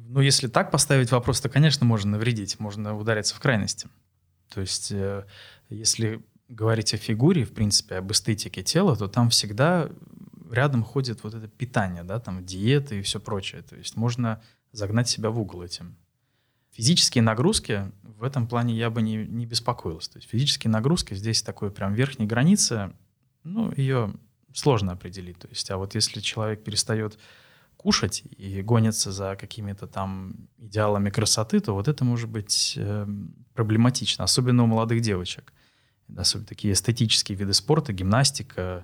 [0.09, 3.89] Ну, если так поставить вопрос, то, конечно, можно навредить, можно удариться в крайности.
[4.49, 5.25] То есть, э,
[5.69, 9.89] если говорить о фигуре, в принципе, об эстетике тела, то там всегда
[10.49, 13.63] рядом ходит вот это питание, да, там диеты и все прочее.
[13.63, 14.41] То есть можно
[14.71, 15.97] загнать себя в угол этим.
[16.71, 20.13] Физические нагрузки в этом плане я бы не, не беспокоился.
[20.13, 22.93] То есть физические нагрузки здесь такой прям верхней границы,
[23.43, 24.13] ну, ее
[24.53, 25.37] сложно определить.
[25.39, 27.19] То есть, а вот если человек перестает
[27.77, 33.07] кушать и гонится за какими-то там идеалами красоты, то вот это может быть э,
[33.53, 35.53] проблематично, особенно у молодых девочек.
[36.15, 38.83] Особенно такие эстетические виды спорта, гимнастика,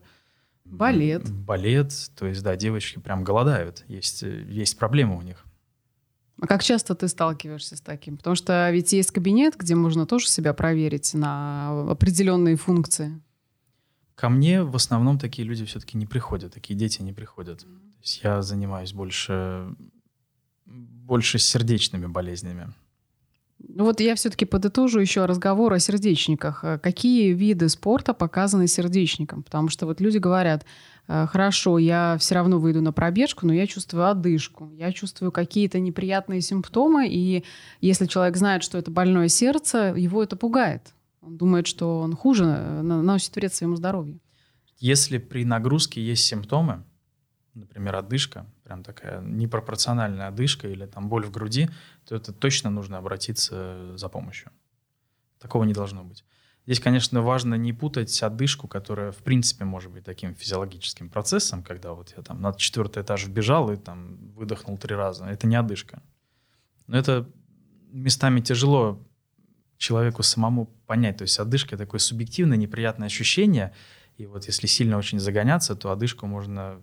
[0.63, 1.29] балет.
[1.31, 5.43] Балет, то есть, да, девочки прям голодают, есть, э, есть проблемы у них.
[6.39, 8.17] А как часто ты сталкиваешься с таким?
[8.17, 13.21] Потому что ведь есть кабинет, где можно тоже себя проверить на определенные функции.
[14.15, 17.63] Ко мне в основном такие люди все-таки не приходят, такие дети не приходят.
[17.63, 19.75] Mm-hmm я занимаюсь больше,
[20.65, 22.73] больше сердечными болезнями.
[23.65, 26.63] Ну вот я все-таки подытожу еще разговор о сердечниках.
[26.63, 29.41] Э, какие виды спорта показаны сердечникам?
[29.43, 30.65] Потому что вот люди говорят,
[31.07, 35.79] «Э, хорошо, я все равно выйду на пробежку, но я чувствую одышку, я чувствую какие-то
[35.79, 37.45] неприятные симптомы, и
[37.79, 40.93] если человек знает, что это больное сердце, его это пугает.
[41.21, 44.19] Он думает, что он хуже, э, наносит вред своему здоровью.
[44.79, 46.83] Если при нагрузке есть симптомы,
[47.53, 51.69] например, одышка, прям такая непропорциональная одышка или там боль в груди,
[52.05, 54.51] то это точно нужно обратиться за помощью.
[55.39, 56.23] Такого не должно быть.
[56.65, 61.91] Здесь, конечно, важно не путать одышку, которая, в принципе, может быть таким физиологическим процессом, когда
[61.91, 65.25] вот я там на четвертый этаж вбежал и там выдохнул три раза.
[65.25, 66.01] Это не одышка.
[66.87, 67.29] Но это
[67.91, 69.05] местами тяжело
[69.77, 71.17] человеку самому понять.
[71.17, 73.73] То есть одышка— такое субъективное, неприятное ощущение.
[74.15, 76.81] И вот если сильно очень загоняться, то одышку можно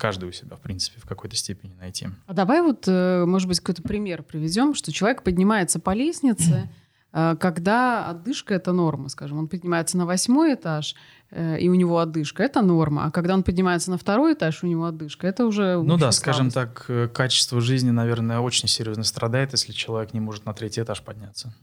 [0.00, 2.08] каждый у себя, в принципе, в какой-то степени найти.
[2.26, 6.70] А давай вот, э, может быть, какой-то пример приведем, что человек поднимается по лестнице,
[7.12, 9.38] э, когда отдышка— это норма, скажем.
[9.38, 10.94] Он поднимается на восьмой этаж,
[11.30, 13.04] э, и у него отдышка— это норма.
[13.04, 16.50] А когда он поднимается на второй этаж, у него отдышка— это уже Ну да, скажем
[16.50, 21.54] так, качество жизни, наверное, очень серьезно страдает, если человек не может на третий этаж подняться.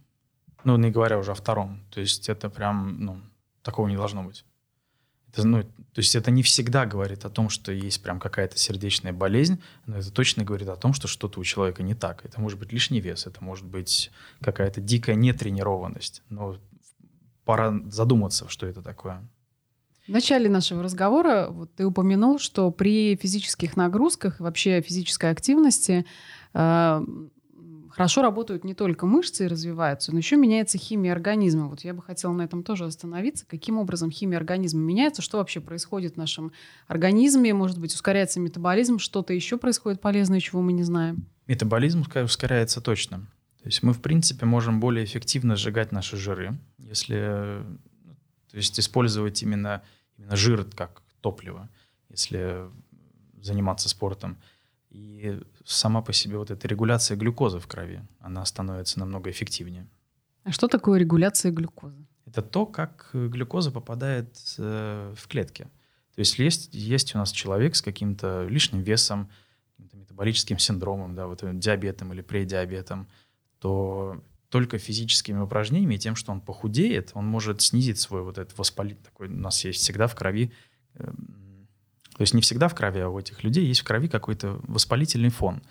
[0.63, 1.80] Ну, не говоря уже о втором.
[1.89, 3.17] То есть это прям, ну,
[3.63, 4.45] такого не должно быть.
[5.32, 9.13] Это, ну, то есть это не всегда говорит о том, что есть прям какая-то сердечная
[9.13, 12.24] болезнь, но это точно говорит о том, что что-то у человека не так.
[12.26, 14.12] Это может быть лишний вес, это может быть
[14.42, 16.24] какая-то дикая нетренированность.
[16.30, 16.58] Но
[17.46, 19.28] пора задуматься, что это такое.
[20.08, 26.06] В начале нашего разговора вот ты упомянул, что при физических нагрузках и вообще физической активности
[26.54, 27.06] э,
[27.98, 31.68] хорошо работают не только мышцы и развиваются, но еще меняется химия организма.
[31.68, 33.44] Вот я бы хотела на этом тоже остановиться.
[33.48, 35.24] Каким образом химия организма меняется?
[35.24, 36.52] Что вообще происходит в нашем
[36.86, 37.56] организме?
[37.56, 39.00] Может быть, ускоряется метаболизм?
[39.00, 41.26] Что-то еще происходит полезное, чего мы не знаем?
[41.48, 43.18] Метаболизм ускоряется точно.
[43.64, 47.64] То есть мы, в принципе, можем более эффективно сжигать наши жиры, если
[48.52, 49.82] то есть использовать именно,
[50.18, 51.68] именно жир как топливо,
[52.10, 52.70] если
[53.42, 54.38] заниматься спортом.
[54.98, 59.88] И сама по себе вот эта регуляция глюкозы в крови, она становится намного эффективнее.
[60.44, 62.04] А что такое регуляция глюкозы?
[62.26, 65.64] Это то, как глюкоза попадает э, в клетки.
[66.16, 69.30] То есть есть, есть у нас человек с каким-то лишним весом,
[69.76, 73.08] каким-то метаболическим синдромом, да, вот диабетом или предиабетом,
[73.60, 78.58] то только физическими упражнениями и тем, что он похудеет, он может снизить свой вот этот
[78.58, 80.52] воспалительный такой, у нас есть всегда в крови
[80.96, 81.27] эм,
[82.18, 85.30] то есть не всегда в крови, а у этих людей есть в крови какой-то воспалительный
[85.30, 85.62] фон.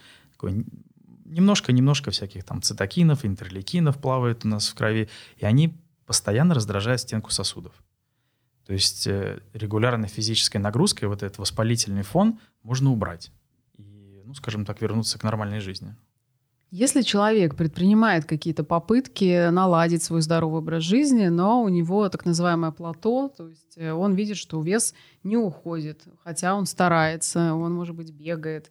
[1.24, 7.30] немножко-немножко всяких там цитокинов, интерлейкинов плавает у нас в крови, и они постоянно раздражают стенку
[7.30, 7.72] сосудов.
[8.64, 13.32] То есть э, регулярной физической нагрузкой вот этот воспалительный фон можно убрать
[13.76, 15.96] и, ну, скажем так, вернуться к нормальной жизни.
[16.78, 22.70] Если человек предпринимает какие-то попытки наладить свой здоровый образ жизни, но у него так называемое
[22.70, 27.96] плато, то есть э, он видит, что вес не уходит, хотя он старается, он, может
[27.96, 28.70] быть, бегает,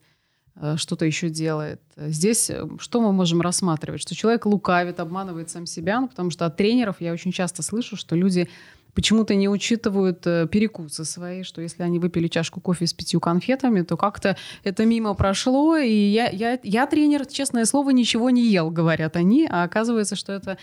[0.56, 1.82] э, что-то еще делает.
[1.98, 4.02] Здесь э, что мы можем рассматривать?
[4.02, 7.96] Что человек лукавит, обманывает сам себя, ну, потому что от тренеров я очень часто слышу,
[7.96, 8.48] что люди
[8.95, 13.81] почему-то не учитывают э, перекусы свои, что если они выпили чашку кофе с пятью конфетами,
[13.81, 18.71] то как-то это мимо прошло, и я, я, я тренер, честное слово, ничего не ел,
[18.71, 20.58] говорят они, а оказывается, что это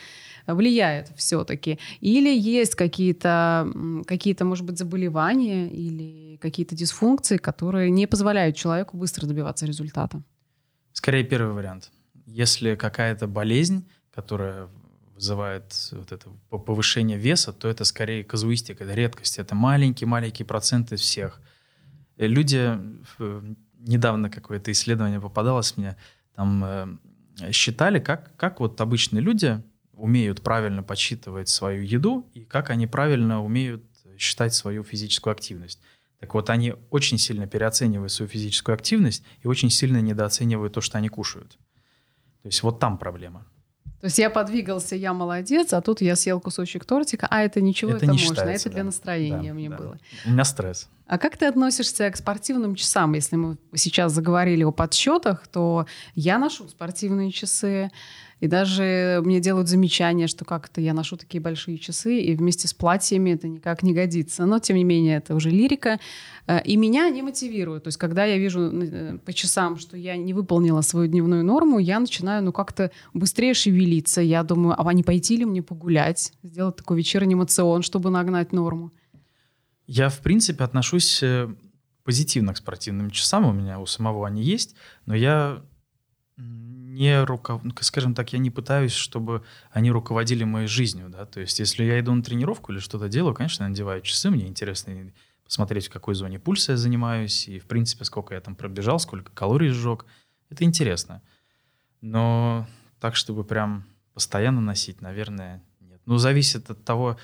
[0.46, 1.78] влияет все-таки.
[2.00, 3.70] Или есть какие-то,
[4.06, 10.22] какие-то, может быть, заболевания или какие-то дисфункции, которые не позволяют человеку быстро добиваться результата.
[10.92, 11.90] Скорее первый вариант.
[12.26, 14.68] Если какая-то болезнь, которая
[15.22, 21.00] вызывает вот это повышение веса, то это скорее казуистика, это редкость, это маленький-маленький процент из
[21.00, 21.40] всех.
[22.16, 22.76] Э, люди,
[23.78, 25.96] недавно какое-то исследование попадалось мне,
[26.34, 32.70] там э, считали, как, как вот обычные люди умеют правильно подсчитывать свою еду и как
[32.70, 33.84] они правильно умеют
[34.18, 35.80] считать свою физическую активность.
[36.18, 40.98] Так вот, они очень сильно переоценивают свою физическую активность и очень сильно недооценивают то, что
[40.98, 41.52] они кушают.
[42.42, 43.46] То есть вот там проблема.
[44.02, 47.92] То есть я подвигался, я молодец, а тут я съел кусочек тортика, а это ничего,
[47.92, 48.84] это, это не можно, это для да.
[48.86, 49.76] настроения да, мне да.
[49.76, 49.98] было.
[50.26, 50.88] У меня стресс.
[51.06, 53.12] А как ты относишься к спортивным часам?
[53.12, 55.86] Если мы сейчас заговорили о подсчетах, то
[56.16, 57.92] я ношу спортивные часы.
[58.42, 62.74] И даже мне делают замечание, что как-то я ношу такие большие часы, и вместе с
[62.74, 64.46] платьями это никак не годится.
[64.46, 66.00] Но, тем не менее, это уже лирика.
[66.48, 67.84] Э, и меня не мотивирует.
[67.84, 71.78] То есть, когда я вижу э, по часам, что я не выполнила свою дневную норму,
[71.78, 74.20] я начинаю, ну, как-то быстрее шевелиться.
[74.20, 78.90] Я думаю, а не пойти ли мне погулять, сделать такой вечерний мацион, чтобы нагнать норму?
[79.86, 81.48] Я, в принципе, отношусь э,
[82.02, 83.46] позитивно к спортивным часам.
[83.46, 84.74] У меня у самого они есть,
[85.06, 85.62] но я
[86.92, 87.62] не руков...
[87.80, 91.98] скажем так, я не пытаюсь, чтобы они руководили моей жизнью, да, то есть если я
[92.00, 95.12] иду на тренировку или что-то делаю, конечно, я надеваю часы, мне интересно
[95.44, 99.32] посмотреть, в какой зоне пульса я занимаюсь, и, в принципе, сколько я там пробежал, сколько
[99.32, 100.06] калорий сжег,
[100.50, 101.22] это интересно.
[102.00, 102.66] Но
[103.00, 106.00] так, чтобы прям постоянно носить, наверное, нет.
[106.06, 107.18] Ну, зависит от того,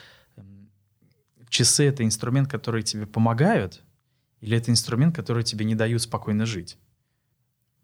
[1.48, 3.83] часы— это инструмент, который тебе помогают,
[4.40, 6.78] или это инструмент, который тебе не дают спокойно жить.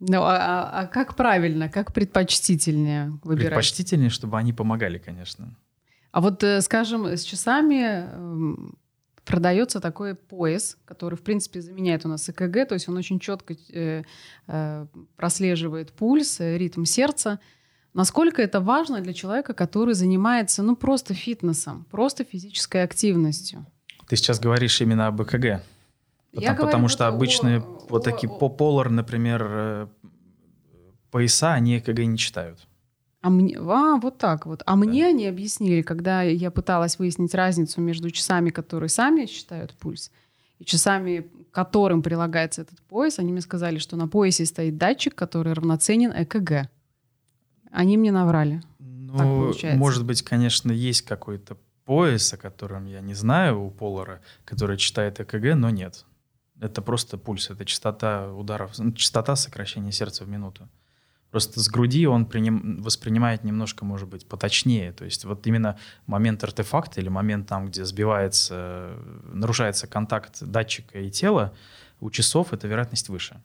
[0.01, 3.49] Ну, а, а, а как правильно, как предпочтительнее выбирать?
[3.49, 5.57] Предпочтительнее, чтобы они помогали, конечно.
[6.13, 8.77] А вот, э, скажем, с часами эм,
[9.25, 13.57] продается такой пояс, который, в принципе, заменяет у нас ЭКГ, то есть он очень четко
[13.73, 14.03] э,
[14.47, 17.41] э, прослеживает пульс, ритм сердца.
[17.95, 23.67] Насколько это важно для человека, который занимается, ну, просто фитнесом, просто физической активностью?
[24.09, 25.63] Ты сейчас говоришь именно об ЭКГ.
[26.35, 29.87] Потому, потому что обычные о, вот такие о, Polar, например, э,
[31.11, 32.67] пояса, они ЭКГ не читают.
[33.21, 34.63] А, мне, а вот так вот.
[34.67, 34.77] А да.
[34.77, 40.11] мне они объяснили, когда я пыталась выяснить разницу между часами, которые сами считают пульс,
[40.59, 45.53] и часами, которым прилагается этот пояс, они мне сказали, что на поясе стоит датчик, который
[45.55, 46.69] равноценен ЭКГ.
[47.71, 48.63] Они мне наврали.
[48.79, 54.77] Ну, может быть, конечно, есть какой-то пояс, о котором я не знаю у Полара, который
[54.77, 56.05] читает ЭКГ, но нет.
[56.61, 60.69] Это просто пульс, это частота ударов, ну, частота сокращения сердца в минуту.
[61.31, 64.93] Просто с груди он приним, воспринимает немножко, может быть, поточнее.
[64.93, 68.93] То есть вот именно момент артефакта или момент там, где сбивается,
[69.25, 71.53] нарушается контакт датчика и тела,
[71.99, 73.43] у часов эта вероятность выше.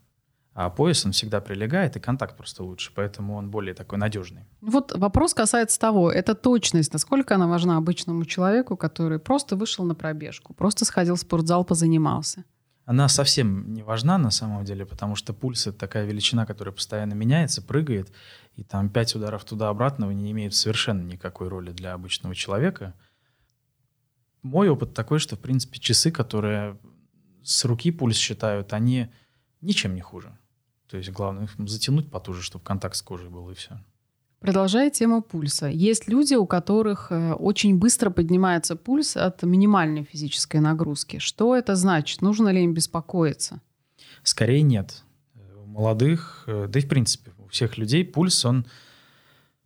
[0.53, 4.43] А пояс, он всегда прилегает, и контакт просто лучше, поэтому он более такой надежный.
[4.61, 9.95] Вот вопрос касается того, это точность, насколько она важна обычному человеку, который просто вышел на
[9.95, 12.43] пробежку, просто сходил в спортзал, позанимался
[12.89, 17.13] она совсем не важна на самом деле, потому что пульс— это такая величина, которая постоянно
[17.13, 18.11] меняется, прыгает,
[18.55, 22.95] и там пять ударов туда-обратного не имеют совершенно никакой роли для обычного человека.
[24.41, 26.79] Мой опыт такой, что, в принципе, часы, которые
[27.43, 29.13] с руки пульс считают, они
[29.61, 30.35] ничем не хуже.
[30.87, 33.79] То есть главное затянуть потуже, чтобы контакт с кожей был, и все.
[34.39, 35.67] Продолжая тему пульса.
[35.67, 41.19] Есть люди, у которых э, очень быстро поднимается пульс от минимальной физической нагрузки.
[41.19, 42.21] Что это значит?
[42.21, 43.59] Нужно ли им беспокоиться?
[44.23, 45.03] Скорее нет.
[45.61, 48.65] У молодых, э, да и в принципе у всех людей пульс, он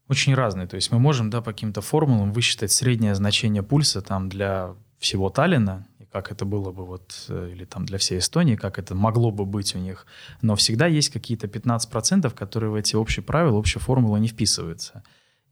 [0.07, 0.65] очень разный.
[0.67, 5.29] То есть мы можем да, по каким-то формулам высчитать среднее значение пульса там, для всего
[5.29, 9.31] Таллина, как это было бы вот, э, или там для всей Эстонии, как это могло
[9.31, 10.05] бы быть у них.
[10.43, 15.03] Но всегда есть какие-то 15%, которые в эти общие правила, общие формулы не вписываются.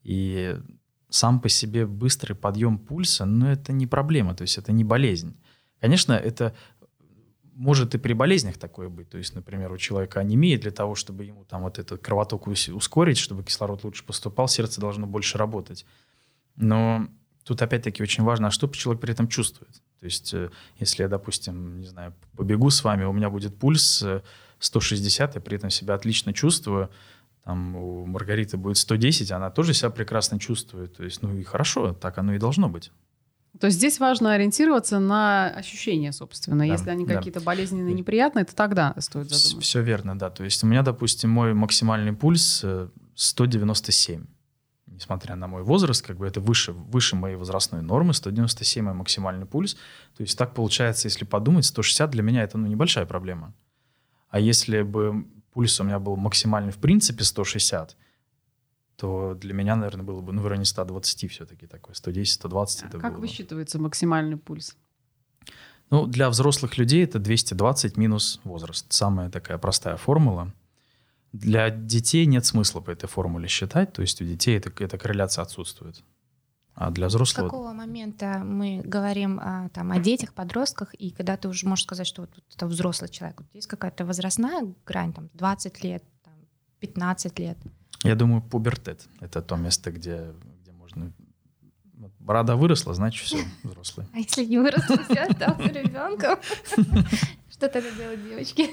[0.04, 0.56] И
[1.10, 5.36] сам по себе быстрый подъем пульса, ну, это не проблема, то есть это не болезнь.
[5.80, 6.54] Конечно, это
[7.56, 9.10] может и при болезнях такое быть.
[9.10, 13.18] То есть, например, у человека анемия, для того, чтобы ему там вот этот кровоток ускорить,
[13.18, 15.86] чтобы кислород лучше поступал, сердце должно больше работать.
[16.56, 17.08] Но
[17.44, 19.82] тут опять-таки очень важно, а что человек при этом чувствует.
[20.02, 24.04] То есть, э, если я, допустим, не знаю, побегу с вами, у меня будет пульс
[24.58, 26.90] 160, э, я при этом себя отлично чувствую,
[27.46, 30.98] там у Маргариты будет 110, она тоже себя прекрасно чувствует.
[30.98, 32.92] То есть, ну и хорошо, так оно и должно быть.
[33.60, 36.58] То есть здесь важно ориентироваться на ощущения, собственно.
[36.58, 37.18] Да, Если они да.
[37.18, 39.60] какие-то болезненные, неприятные, то тогда стоит задуматься.
[39.60, 40.32] Все верно, да.
[40.32, 42.66] То есть у меня, допустим, мой максимальный пульс
[43.14, 44.26] 197.
[45.02, 49.48] Несмотря на мой возраст, как бы это выше, выше моей возрастной нормы, 197 мой максимальный
[49.48, 49.74] пульс.
[50.16, 53.52] То есть так получается, если подумать, 160 для меня это ну, небольшая проблема.
[54.30, 57.98] А если бы пульс у меня был максимальный в принципе 160,
[58.96, 62.84] то для меня, наверное, было бы ну, в районе 120 все-таки такой, 110-120.
[62.84, 63.22] А как было.
[63.22, 64.78] высчитывается максимальный пульс?
[65.90, 68.86] Ну, для взрослых людей это 220 минус возраст.
[68.94, 70.54] Самая такая простая формула.
[71.34, 75.44] Для детей нет смысла по этой формуле считать, то есть у детей это, эта корреляция
[75.44, 76.04] отсутствует.
[76.74, 77.48] А для взрослого...
[77.48, 81.84] С какого момента мы говорим о, там, о детях, подростках, и когда ты уже можешь
[81.84, 86.34] сказать, что вот это взрослый человек, вот есть какая-то возрастная грань, там, 20 лет, там,
[86.80, 87.58] 15 лет?
[88.04, 91.14] Я думаю, пубертет— это то место, где, где можно...
[92.20, 94.08] Борода выросла, значит, все, взрослый.
[94.14, 96.40] А если не выросла, все, остался ребенком?
[97.50, 98.70] Что тогда делать девочки?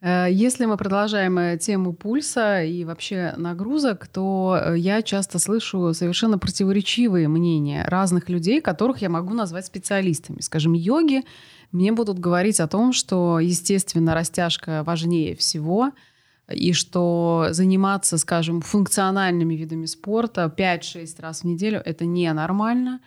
[0.00, 5.92] Э, если мы продолжаем э, тему пульса и вообще нагрузок, то э, я часто слышу
[5.92, 10.40] совершенно противоречивые мнения разных людей, которых я могу назвать специалистами.
[10.40, 11.24] Скажем, йоги
[11.72, 15.92] мне будут говорить о том, что, естественно, растяжка важнее всего,
[16.50, 23.00] и что заниматься, скажем, функциональными видами спорта 5-6 раз в неделю— это ненормально.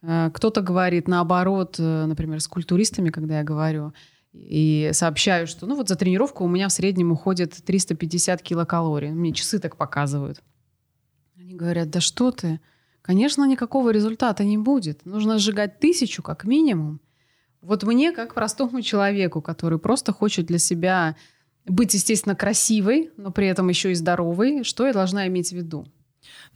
[0.00, 3.94] Кто-то говорит наоборот, например, с культуристами, когда я говорю—
[4.34, 9.10] и сообщаю, что ну вот за тренировку у меня в среднем уходит 350 килокалорий.
[9.10, 10.42] Мне часы так показывают.
[11.38, 12.60] Они говорят, да что ты,
[13.00, 15.06] конечно, никакого результата не будет.
[15.06, 17.00] Нужно сжигать тысячу как минимум.
[17.60, 21.16] Вот мне, как простому человеку, который просто хочет для себя
[21.64, 25.86] быть, естественно, красивой, но при этом еще и здоровой, что я должна иметь в виду?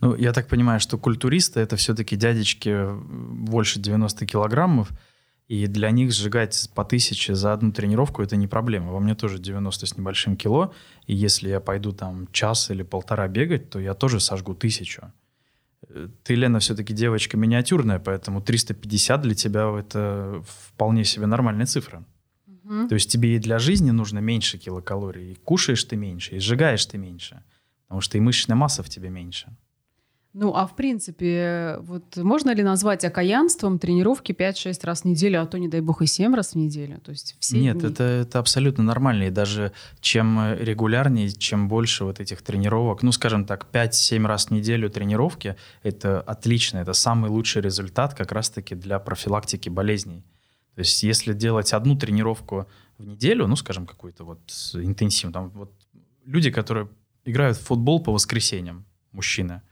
[0.01, 4.91] Ну, я так понимаю, что культуристы— это все-таки дядечки больше 90 килограммов,
[5.49, 8.93] и для них сжигать по тысяче за одну тренировку это не проблема.
[8.93, 10.75] Во мне тоже 90 с небольшим кило.
[11.07, 15.11] И если я пойду там час или полтора бегать, то я тоже сожгу тысячу.
[15.89, 22.05] Э, ты, Лена, все-таки девочка миниатюрная, поэтому 350 для тебя это вполне себе нормальная цифра.
[22.47, 22.89] Угу.
[22.89, 25.33] То есть тебе и для жизни нужно меньше килокалорий.
[25.33, 27.43] И кушаешь ты меньше, и сжигаешь ты меньше.
[27.87, 29.57] Потому что и мышечная масса в тебе меньше.
[30.35, 35.47] Ну, а в принципе, вот можно ли назвать окаянством тренировки 5-6 раз в неделю, а
[35.47, 37.01] то, не дай бог, и 7 раз в неделю?
[37.01, 37.91] То есть все Нет, дни?
[37.91, 39.25] это, это абсолютно нормально.
[39.25, 44.51] И даже чем регулярнее, чем больше вот этих тренировок, ну, скажем так, 5-7 раз в
[44.51, 50.25] неделю тренировки, это отлично, это самый лучший результат как раз-таки для профилактики болезней.
[50.75, 54.41] То есть если делать одну тренировку в неделю, ну, скажем, какую-то вот
[54.75, 55.73] интенсивную, там вот
[56.27, 56.89] люди, которые
[57.25, 59.68] играют в футбол по воскресеньям, мужчины, Э,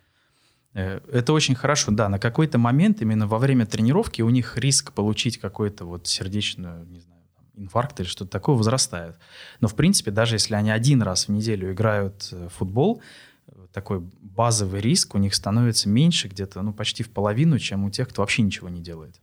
[0.77, 5.39] это очень хорошо, да, на какой-то момент именно во время тренировки у них риск получить
[5.39, 7.23] какой-то вот сердечную, не знаю,
[7.57, 9.17] инфаркт или что-то такое возрастает.
[9.61, 13.01] Но в принципе, даже если они один раз в неделю играют в футбол,
[13.47, 17.91] э, такой базовый риск у них становится меньше где-то, ну, почти в половину, чем у
[17.91, 19.21] тех, кто вообще ничего не делает.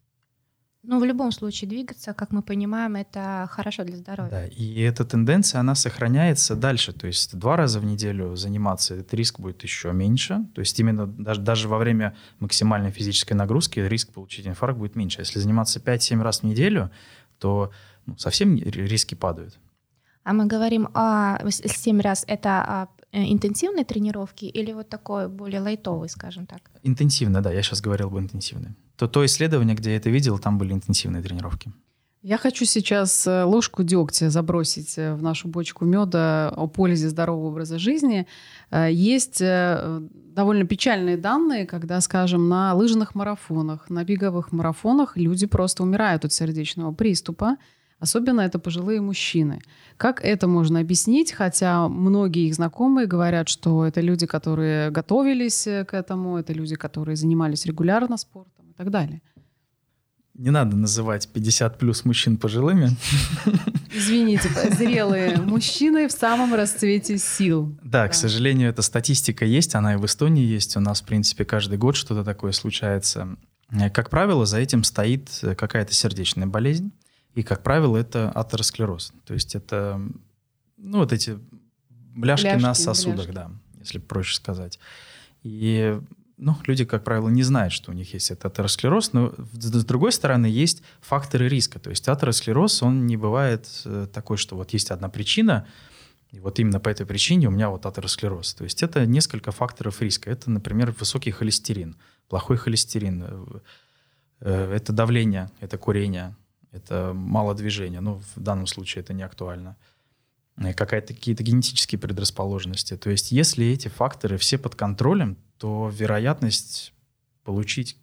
[0.86, 4.30] Ну, в любом случае двигаться, как мы понимаем, это хорошо для здоровья.
[4.30, 6.92] Да, и эта тенденция, она сохраняется дальше.
[6.92, 10.46] То есть два раза в неделю заниматься, этот риск будет еще меньше.
[10.54, 15.22] То есть именно даже, даже во время максимальной физической нагрузки риск получить инфаркт будет меньше.
[15.22, 16.92] Если заниматься 5-7 раз в неделю,
[17.40, 17.72] то
[18.06, 19.58] ну, совсем риски падают.
[20.24, 26.10] А мы говорим о 7 раз, это э, интенсивной тренировке или вот такой более лайтовой,
[26.10, 26.72] скажем так?
[26.84, 30.58] Интенсивно, да, я сейчас говорил бы интенсивной то то исследование, где я это видел, там
[30.58, 31.72] были интенсивные тренировки.
[32.22, 37.48] Я хочу сейчас э, ложку дегтя забросить э, в нашу бочку меда о пользе здорового
[37.48, 38.28] образа жизни.
[38.72, 45.84] Э, есть довольно печальные данные, когда, скажем, на лыжных марафонах, на беговых марафонах люди просто
[45.84, 47.58] умирают от сердечного приступа.
[48.04, 49.62] Особенно это пожилые мужчины.
[49.96, 51.32] Как это можно объяснить?
[51.32, 57.16] Хотя многие их знакомые говорят, что это люди, которые готовились к этому, это люди, которые
[57.16, 59.22] занимались регулярно спортом и так далее.
[60.34, 62.90] Не надо называть 50 плюс мужчин пожилыми.
[63.96, 67.78] Извините, зрелые мужчины в самом расцвете сил.
[67.84, 70.76] Да, да, к сожалению, эта статистика есть, она и в Эстонии есть.
[70.76, 73.38] У нас, в принципе, каждый год что-то такое случается.
[73.94, 76.92] Как правило, за этим стоит какая-то сердечная болезнь.
[77.36, 79.14] И, как правило, это атеросклероз.
[79.26, 80.02] То есть это,
[80.78, 81.40] ну, вот эти
[81.90, 83.32] бляшки, бляшки на сосудах, бляшки.
[83.34, 84.80] да, если проще сказать.
[85.42, 86.00] И
[86.38, 90.12] ну, люди, как правило, не знают, что у них есть этот атеросклероз, но с другой
[90.12, 91.80] стороны есть факторы риска.
[91.80, 95.68] То есть атеросклероз, он не бывает э, такой, что вот есть одна причина,
[96.32, 98.56] и вот именно по этой причине у меня вот атеросклероз.
[98.56, 100.32] То есть это несколько факторов риска.
[100.32, 101.96] Это, например, высокий холестерин,
[102.28, 103.60] плохой холестерин, э,
[104.42, 106.36] э, это давление, это курение,
[106.74, 108.02] это мало движения.
[108.02, 109.78] Ну, в данном случае это не актуально.
[110.76, 112.98] Какая-то, какие-то генетические предрасположенности.
[112.98, 116.94] То есть если эти факторы все под контролем, то вероятность
[117.44, 117.98] получить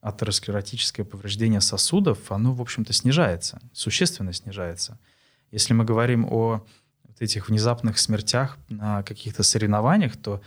[0.00, 4.98] атеросклеротическое повреждение сосудов, оно, в общем-то, снижается, существенно снижается.
[5.50, 6.64] Если мы говорим о
[7.04, 10.42] вот этих внезапных смертях на каких-то соревнованиях, то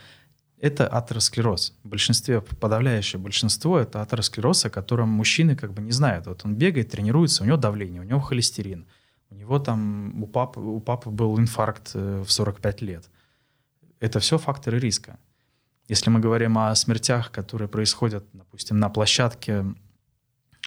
[0.60, 1.74] это атеросклероз.
[1.84, 6.28] В большинстве, подавляющее большинство, это атеросклероз, о котором мужчины как бы не знают.
[6.28, 8.86] Вот он бегает, тренируется, у него давление, у него холестерин,
[9.30, 13.10] у него там, у папы, у папы был инфаркт э, в 45 лет.
[14.00, 15.18] Это все факторы риска.
[15.88, 19.66] Если мы говорим о смертях, которые происходят, допустим, на площадке,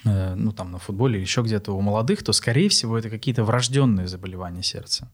[0.04, 3.44] э, ну там на футболе или еще где-то у молодых, то, скорее всего, это какие-то
[3.44, 5.10] врожденные заболевания сердца.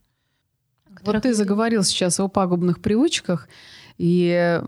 [1.04, 3.48] Вот ты заговорил сейчас о пагубных привычках,
[3.98, 4.60] и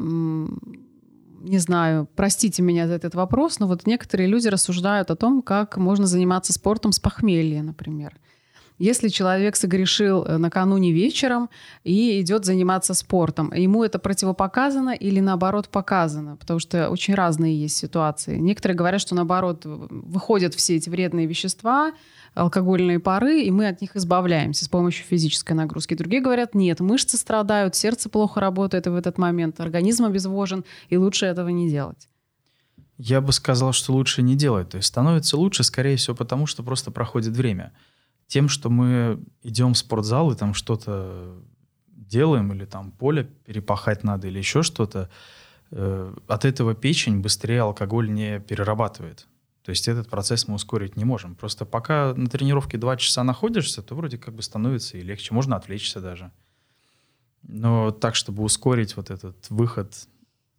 [1.42, 5.76] не знаю, простите меня за этот вопрос, но вот некоторые люди рассуждают о том, как
[5.78, 8.14] можно заниматься спортом с похмелья, например.
[8.80, 11.50] Если человек согрешил э, накануне вечером
[11.84, 16.36] и идет заниматься спортом, ему это противопоказано или наоборот показано?
[16.36, 18.38] Потому что очень разные есть ситуации.
[18.38, 21.92] Некоторые говорят, что наоборот выходят все эти вредные вещества,
[22.34, 25.94] алкогольные пары, и мы от них избавляемся с помощью физической нагрузки.
[25.94, 31.26] Другие говорят, нет, мышцы страдают, сердце плохо работает в этот момент, организм обезвожен, и лучше
[31.26, 32.08] этого не делать.
[32.96, 34.68] Я бы сказал, что лучше не делать.
[34.68, 37.72] То есть становится лучше, скорее всего, потому что просто проходит время
[38.26, 41.34] тем, что мы идем в спортзал и там что-то
[41.88, 45.08] делаем, или там поле перепахать надо, или еще что-то,
[45.70, 49.26] э, от этого печень быстрее алкоголь не перерабатывает.
[49.64, 51.34] То есть этот процесс мы ускорить не можем.
[51.34, 55.34] Просто пока на тренировке два часа находишься, то вроде как бы становится и легче.
[55.34, 56.30] Можно отвлечься даже.
[57.42, 59.94] Но так, чтобы ускорить вот этот выход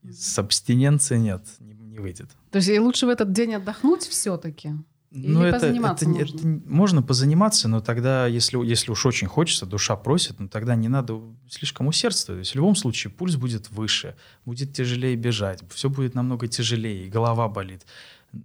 [0.04, 2.30] с абстиненции, нет, не, не выйдет.
[2.52, 4.74] То есть и лучше в этот день отдохнуть все-таки?
[5.14, 6.18] Ну, это, это, можно?
[6.18, 10.88] это можно позаниматься, но тогда, если, если уж очень хочется, душа просит, ну тогда не
[10.88, 12.38] надо слишком усердствовать.
[12.38, 17.10] То есть в любом случае пульс будет выше, будет тяжелее бежать, все будет намного тяжелее,
[17.10, 17.86] голова болит.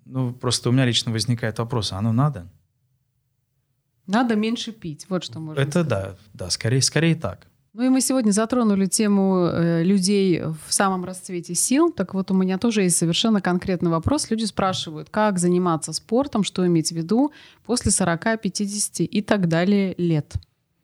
[0.04, 2.48] Ну, просто у меня лично возникает вопрос, а оно надо?
[4.06, 5.88] Надо меньше пить, вот что можно Это сказать.
[5.88, 7.48] да, да, скорее, скорее так.
[7.76, 11.92] Ну и мы сегодня затронули тему э, людей в самом расцвете сил.
[11.92, 14.30] Так вот, у меня тоже есть совершенно конкретный вопрос.
[14.30, 17.32] Люди спрашивают, как заниматься спортом, что иметь в виду
[17.66, 20.36] после 40, 50 и так далее лет.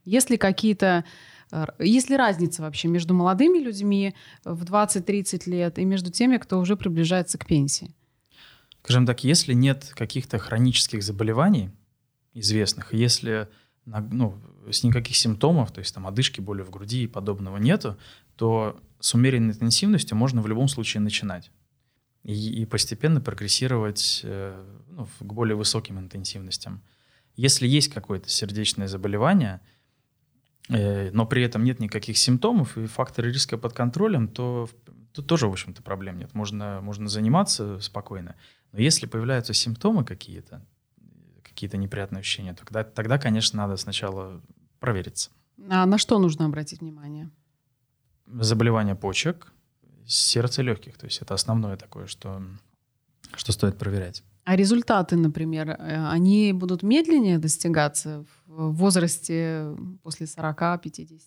[0.05, 1.05] Есть ли какие-то
[1.51, 6.59] э, есть ли разница вообще между молодыми людьми в 20-30 лет и между теми, кто
[6.59, 7.95] уже приближается к пенсии?
[8.83, 11.71] Скажем так, если нет каких-то хронических заболеваний
[12.35, 13.49] известных, если
[13.85, 17.97] ну, с никаких симптомов, то есть там одышки, боли в груди и подобного нету,
[18.37, 21.51] то с умеренной интенсивностью можно в любом случае начинать
[22.25, 26.83] и, и постепенно прогрессировать э, ну, к более высоким интенсивностям.
[27.35, 29.61] Если есть какое-то сердечное заболевание,
[30.69, 34.69] э, но при этом нет никаких симптомов и факторы риска под контролем, то
[35.13, 36.35] тут тоже, в общем-то, проблем нет.
[36.35, 38.37] Можно, можно заниматься спокойно.
[38.73, 40.65] Но если появляются симптомы какие-то,
[41.43, 44.41] какие-то неприятные ощущения, тогда, тогда, конечно, надо сначала
[44.81, 45.31] провериться.
[45.69, 47.31] А на что нужно обратить внимание?
[48.27, 49.53] Заболевания почек,
[50.07, 50.97] сердца легких.
[50.97, 52.43] То есть это основное такое, что,
[53.37, 54.25] что стоит проверять.
[54.45, 61.21] А результаты, например, э, они будут медленнее достигаться в возрасте после 40-50?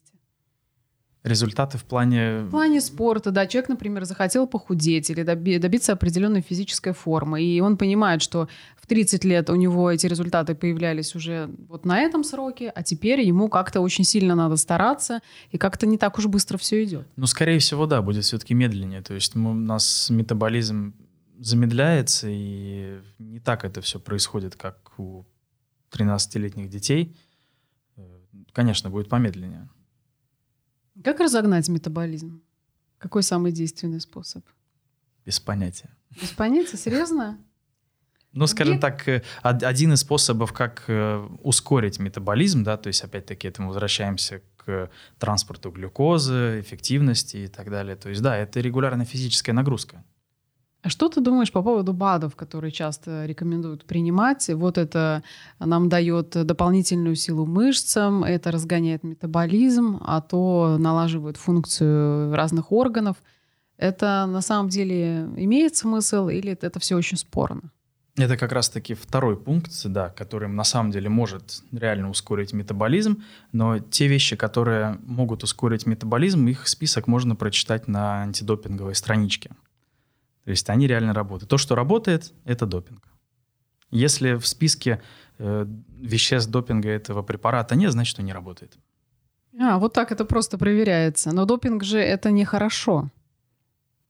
[1.26, 2.42] Результаты в плане...
[2.42, 3.48] В плане спорта, да.
[3.48, 8.48] Человек, например, захотел похудеть или добиться определенной физической формы, и он понимает, что
[8.78, 13.22] в 30 лет у него эти результаты появлялись уже вот на этом сроке, а теперь
[13.22, 15.22] ему как-то очень сильно надо стараться,
[15.52, 17.08] и как-то не так уж быстро все идет.
[17.16, 19.02] Ну, скорее всего, да, будет все-таки медленнее.
[19.02, 20.94] То есть мы, у нас метаболизм
[21.40, 25.26] замедляется, и не так это все происходит, как у
[25.92, 27.16] 13-летних детей.
[27.98, 28.02] Э,
[28.52, 29.70] конечно, будет помедленнее.
[31.04, 32.42] Как разогнать метаболизм?
[32.98, 34.44] Какой самый действенный способ?
[35.26, 35.90] Без понятия.
[36.22, 36.78] Без понятия?
[36.78, 37.38] Серьезно?
[38.32, 43.48] Ну, скажем так, э, один из способов, как э, ускорить метаболизм, да, то есть, опять-таки,
[43.48, 47.96] это мы возвращаемся к транспорту глюкозы, эффективности и так далее.
[47.96, 50.04] То есть, да, это регулярная физическая нагрузка.
[50.86, 54.48] А что ты думаешь по поводу БАДов, которые часто рекомендуют принимать?
[54.54, 55.24] Вот это
[55.58, 63.18] нам дает дополнительную силу мышцам, это разгоняет метаболизм, а то налаживает функцию разных органов.
[63.78, 67.72] Это на самом деле имеет смысл или это все очень спорно?
[68.16, 73.80] Это как раз-таки второй пункт, да, который на самом деле может реально ускорить метаболизм, но
[73.80, 79.50] те вещи, которые могут ускорить метаболизм, их список можно прочитать на антидопинговой страничке.
[80.46, 81.50] То есть они реально работают.
[81.50, 83.02] То, что работает, это допинг.
[83.92, 85.02] Если в списке
[85.40, 85.66] э,
[86.00, 88.78] веществ допинга этого препарата нет, значит, он не работает.
[89.60, 91.32] А, вот так это просто проверяется.
[91.34, 93.10] Но допинг же это нехорошо.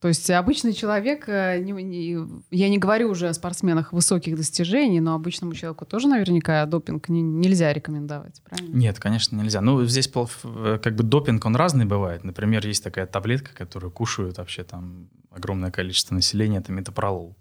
[0.00, 2.18] То есть обычный человек, э, не, не,
[2.50, 7.22] я не говорю уже о спортсменах высоких достижений, но обычному человеку тоже наверняка допинг не,
[7.22, 8.76] нельзя рекомендовать, правильно?
[8.76, 9.62] Нет, конечно, нельзя.
[9.62, 12.24] Ну, здесь э, как бы допинг, он разный бывает.
[12.24, 17.36] Например, есть такая таблетка, которую кушают вообще там огромное количество населения, это метапролол.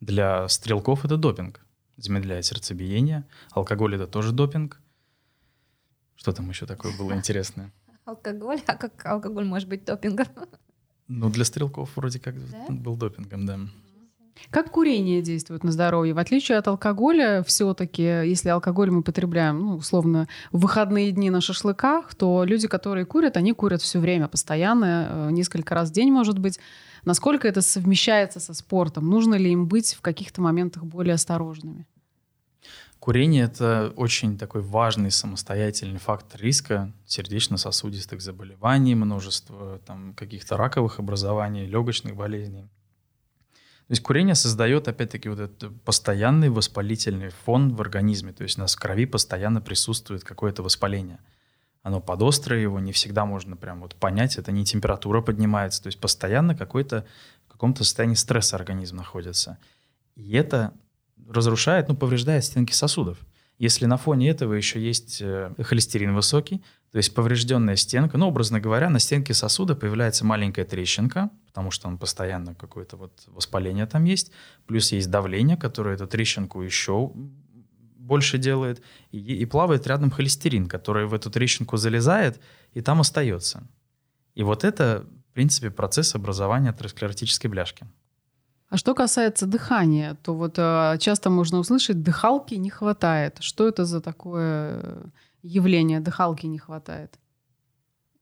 [0.00, 1.60] Для стрелков это допинг.
[1.96, 3.24] Замедляет сердцебиение.
[3.52, 4.80] Алкоголь это тоже допинг.
[6.14, 7.72] Что там еще такое было интересное?
[8.04, 8.60] Алкоголь?
[8.66, 10.26] А как алкоголь может быть допингом?
[11.08, 12.66] Ну, для стрелков вроде как да?
[12.70, 13.58] был допингом, да.
[14.50, 16.14] Как курение действует на здоровье?
[16.14, 21.42] В отличие от алкоголя, все-таки, если алкоголь мы потребляем, ну, условно, в выходные дни на
[21.42, 26.10] шашлыках, то люди, которые курят, они курят все время, постоянно, э, несколько раз в день,
[26.10, 26.58] может быть.
[27.04, 29.10] Насколько это совмещается со спортом?
[29.10, 31.86] Нужно ли им быть в каких-то моментах более осторожными?
[33.00, 41.66] Курение– это очень такой важный самостоятельный фактор риска сердечно-сосудистых заболеваний, множество там, каких-то раковых образований,
[41.66, 42.62] легочных болезней.
[43.88, 48.32] То есть курение создает, опять-таки, вот этот постоянный воспалительный фон в организме.
[48.32, 51.18] То есть у нас в крови постоянно присутствует какое-то воспаление.
[51.82, 54.36] Оно подострое, его не всегда можно прям вот понять.
[54.36, 55.82] Это не температура поднимается.
[55.82, 57.04] То есть постоянно какой-то
[57.46, 59.58] в каком-то состоянии стресса организм находится.
[60.14, 60.72] И это
[61.28, 63.18] разрушает, ну, повреждает стенки сосудов.
[63.58, 68.60] Если на фоне этого еще есть э, холестерин высокий, то есть поврежденная стенка, ну, образно
[68.60, 74.04] говоря, на стенке сосуда появляется маленькая трещинка, потому что он постоянно какое-то вот воспаление там
[74.04, 74.32] есть,
[74.66, 77.12] плюс есть давление, которое эту трещинку еще
[78.02, 82.40] больше делает, и, и плавает рядом холестерин, который в эту трещинку залезает
[82.74, 83.62] и там остается.
[84.34, 87.86] И вот это, в принципе, процесс образования атеросклеротической бляшки.
[88.68, 93.36] А что касается дыхания, то вот э, часто можно услышать, дыхалки не хватает.
[93.40, 97.18] Что это за такое явление, дыхалки не хватает?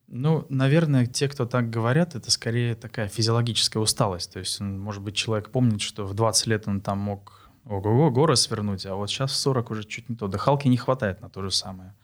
[0.08, 4.32] Ну, наверное, те, кто так говорят, это скорее такая физиологическая усталость.
[4.32, 8.36] То есть, может быть, человек помнит, что в 20 лет он там мог ого-го, горы
[8.36, 10.28] свернуть, а вот сейчас в 40 уже чуть не то.
[10.28, 11.94] Дыхалки не хватает на то же самое.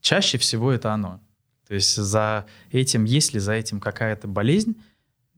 [0.00, 1.20] Чаще всего это оно.
[1.66, 4.82] То есть за этим, есть ли за этим какая-то болезнь,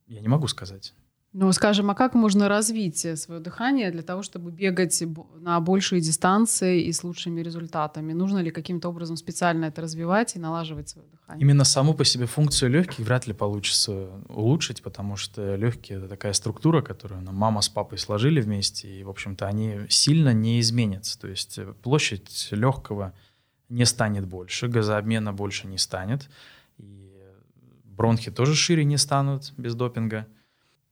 [0.06, 0.92] я не могу сказать.
[1.38, 5.02] Ну, скажем, а как можно развить э, свое дыхание для того, чтобы бегать
[5.38, 8.14] на большие дистанции и с лучшими результатами?
[8.14, 11.42] Нужно ли каким-то образом специально это развивать и налаживать свое дыхание?
[11.42, 16.32] Именно саму по себе функцию легких вряд ли получится улучшить, потому что легкие— это такая
[16.32, 21.20] структура, которую нам мама с папой сложили вместе, и, в общем-то, они сильно не изменятся.
[21.20, 23.12] То есть э, площадь легкого
[23.68, 26.30] не станет больше, газообмена больше не станет,
[26.78, 27.12] и
[27.84, 30.26] бронхи тоже шире не станут без допинга—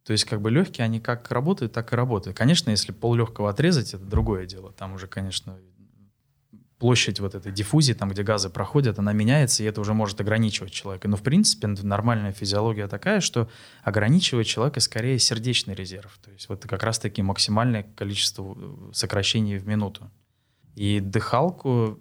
[0.05, 2.37] то есть как бы легкие, они как работают, так и работают.
[2.37, 4.73] Конечно, если пол легкого отрезать, это другое дело.
[4.73, 5.59] Там уже, конечно,
[6.79, 10.73] площадь вот этой диффузии, там, где газы проходят, она меняется, и это уже может ограничивать
[10.73, 11.09] человека.
[11.09, 13.49] Но, в принципе, нормальная физиология такая, что
[13.83, 16.19] ограничивает человека скорее сердечный резерв.
[16.23, 20.11] То есть вот как раз-таки максимальное количество э, сокращений в минуту.
[20.75, 21.99] И дыхалку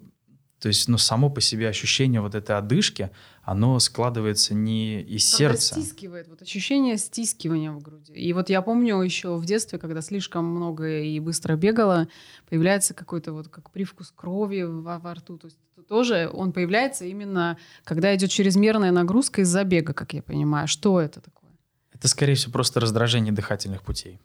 [0.64, 3.10] то есть, ну, само по себе ощущение вот этой одышки,
[3.42, 5.74] оно складывается не из Когда сердца.
[5.74, 8.14] стискивает, вот ощущение стискивания в груди.
[8.14, 12.08] И вот я помню еще в детстве, когда слишком много и быстро бегала,
[12.48, 15.36] появляется какой-то вот как привкус крови во, во рту.
[15.36, 20.66] То есть тоже он появляется именно, когда идет чрезмерная нагрузка из-за бега, как я понимаю.
[20.66, 21.50] Что это такое?
[21.92, 24.18] Это, скорее всего, просто раздражение дыхательных путей.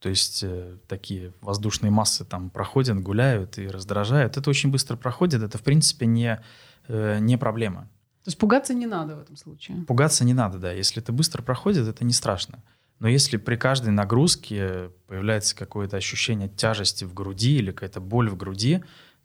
[0.00, 4.36] То есть э, такие воздушные массы там проходят, гуляют и раздражают.
[4.36, 5.42] Это очень быстро проходит.
[5.42, 6.40] Это, в принципе, не,
[6.86, 7.82] э, не проблема.
[8.24, 9.84] То есть пугаться не надо в этом случае?
[9.86, 10.72] Пугаться не надо, да.
[10.72, 12.62] Если это быстро проходит, это не страшно.
[13.00, 18.36] Но если при каждой нагрузке появляется какое-то ощущение тяжести в груди или какая-то боль в
[18.36, 18.84] груди,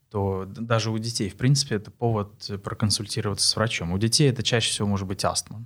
[0.09, 3.91] то даже у детей, в принципе, это повод проконсультироваться с врачом.
[3.91, 5.65] У детей это чаще всего может быть астма.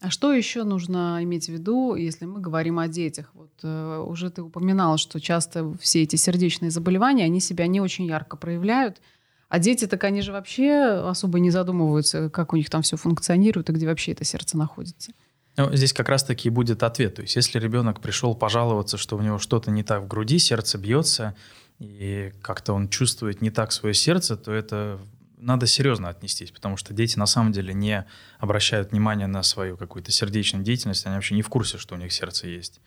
[0.00, 3.30] А что еще нужно иметь в виду, если мы говорим о детях?
[3.32, 8.04] Вот э, уже ты упоминала, что часто все эти сердечные заболевания, они себя не очень
[8.04, 9.00] ярко проявляют.
[9.48, 13.70] А дети, так они же вообще особо не задумываются, как у них там все функционирует
[13.70, 15.12] и где вообще это сердце находится.
[15.56, 17.14] Ну, здесь как раз-таки будет ответ.
[17.14, 20.76] То есть если ребенок пришел пожаловаться, что у него что-то не так в груди, сердце
[20.76, 21.34] бьется,
[21.78, 24.98] и как-то он чувствует не так свое сердце, то это
[25.36, 28.06] надо серьезно отнестись, потому что дети на самом деле не
[28.38, 32.12] обращают внимания на свою какую-то сердечную деятельность, они вообще не в курсе, что у них
[32.12, 32.80] сердце есть.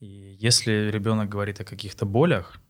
[0.00, 2.60] И если ребенок говорит о каких-то болях,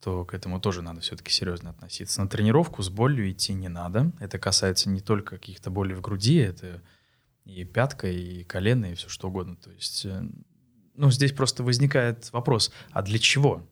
[0.00, 2.20] то к этому тоже надо все-таки серьезно относиться.
[2.20, 4.12] На тренировку с болью идти не надо.
[4.20, 6.82] Это касается не только каких-то болей в груди, это
[7.46, 9.56] и пятка, и колено, и все что угодно.
[9.56, 10.28] То есть, э,
[10.94, 13.66] ну, здесь просто возникает вопрос, а для чего?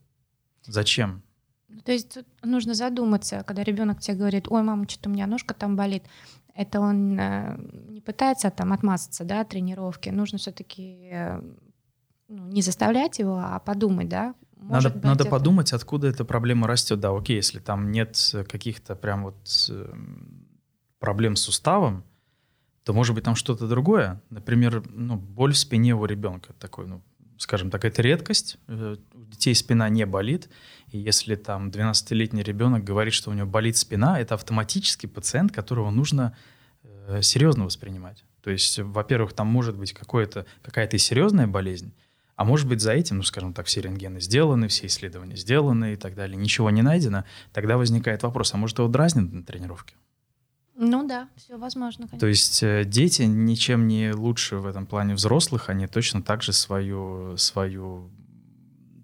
[0.65, 1.23] Зачем?
[1.85, 5.77] То есть нужно задуматься, когда ребенок тебе говорит, ой, мама, что-то у меня ножка там
[5.77, 6.05] болит,
[6.55, 7.57] это он э,
[7.89, 10.11] не пытается там отмазаться, да, от тренировки.
[10.11, 11.41] Нужно все-таки э,
[12.29, 14.35] ну, не заставлять его, а подумать, да.
[14.57, 15.31] Может надо быть, надо это...
[15.31, 17.01] подумать, откуда эта проблема растет.
[17.01, 18.17] Да, окей, если там нет
[18.49, 19.95] каких-то прям вот э,
[20.99, 22.05] проблем с суставом,
[22.85, 24.21] то может быть там что-то другое.
[24.31, 27.03] Например, ну, боль в спине у ребенка такой, ну,
[27.43, 28.57] скажем так, это редкость.
[28.69, 30.49] Э, у детей спина не болит.
[30.91, 35.91] И если там 12-летний ребенок говорит, что у него болит спина, это автоматически пациент, которого
[35.91, 36.37] нужно
[36.85, 38.25] э, серьезно воспринимать.
[38.43, 41.93] То есть, во-первых, там может быть какая-то серьезная болезнь,
[42.37, 45.97] а может быть за этим, ну, скажем так, все рентгены сделаны, все исследования сделаны и
[45.97, 49.95] так далее, ничего не найдено, тогда возникает вопрос, а может его дразнят на тренировке?
[50.75, 52.07] Ну да, все возможно.
[52.07, 52.19] Конечно.
[52.19, 56.53] То есть э, дети ничем не лучше в этом плане взрослых, они точно так же
[56.53, 58.11] свою, свою,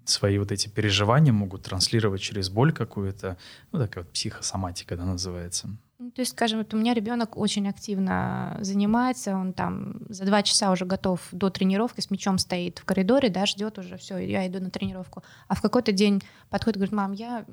[0.05, 3.37] свои вот эти переживания могут транслировать через боль какую-то,
[3.71, 5.69] ну такая вот психосоматика, да, называется.
[5.99, 10.43] Ну, то есть, скажем, вот у меня ребенок очень активно занимается, он там за два
[10.43, 14.47] часа уже готов до тренировки, с мячом стоит в коридоре, да, ждет уже, все, я
[14.47, 15.23] иду на тренировку.
[15.49, 17.45] А в какой-то день подходит, говорит, мам, я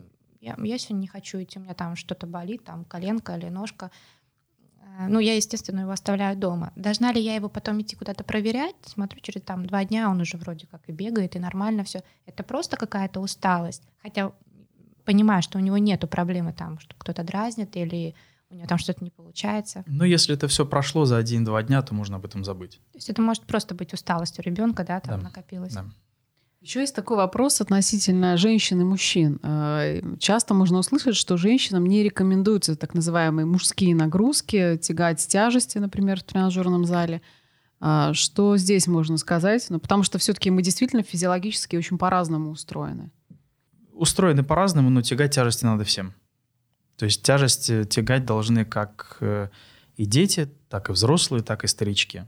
[0.46, 3.90] я, я сегодня не хочу идти, у меня там что-то болит, там коленка или ножка.
[4.80, 6.72] Э, ну, я, естественно, его оставляю дома.
[6.76, 8.76] Должна ли я его потом идти куда-то проверять?
[8.84, 12.02] Смотрю, через там два дня он уже вроде как и бегает, и нормально все.
[12.26, 13.82] Это просто какая-то усталость.
[14.02, 14.32] Хотя
[15.04, 18.14] понимаю, что у него нету проблемы там, что кто-то дразнит или
[18.48, 19.82] у него там что-то не получается.
[19.86, 22.78] Ну, если это все прошло за один-два дня, то можно об этом забыть.
[22.92, 25.24] То есть это может просто быть усталость у ребенка, да, там да.
[25.24, 25.74] накопилось.
[25.74, 25.86] Да.
[26.66, 29.38] Еще есть такой вопрос относительно женщин и мужчин.
[29.44, 36.18] Э, часто можно услышать, что женщинам не рекомендуются так называемые мужские нагрузки, тягать тяжести, например,
[36.18, 37.22] в тренажерном зале.
[37.78, 39.64] А что здесь можно сказать?
[39.68, 43.12] Ну, потому что все-таки мы действительно физиологически очень по-разному устроены.
[43.92, 46.14] Устроены по-разному, но тягать тяжести надо всем.
[46.96, 49.50] То есть тяжести тягать должны как э,
[49.94, 52.24] и дети, так и взрослые, так и старички.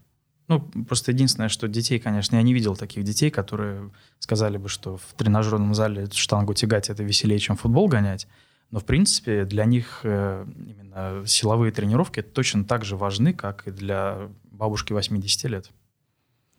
[0.49, 4.97] Ну, просто единственное, что детей, конечно, я не видел таких детей, которые сказали бы, что
[4.97, 8.27] в тренажерном зале штангу тягать это веселее, чем футбол гонять.
[8.71, 13.71] Но, в принципе, для них э, именно силовые тренировки точно так же важны, как и
[13.71, 15.71] для бабушки 80 лет.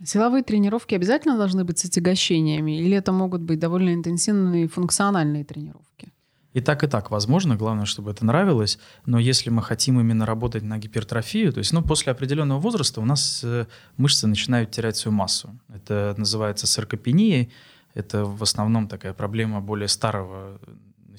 [0.04, 6.14] Силовые тренировки обязательно должны быть с отягощениями, или это могут быть довольно интенсивные функциональные тренировки?
[6.54, 8.80] И так, и так возможно, главное, чтобы это нравилось.
[9.06, 13.06] Но если мы хотим именно работать на гипертрофию, то есть ну, после определенного возраста у
[13.06, 15.60] нас э, мышцы начинают терять свою массу.
[15.74, 17.52] Это называется саркопенией.
[17.94, 20.60] Это в основном такая проблема более старого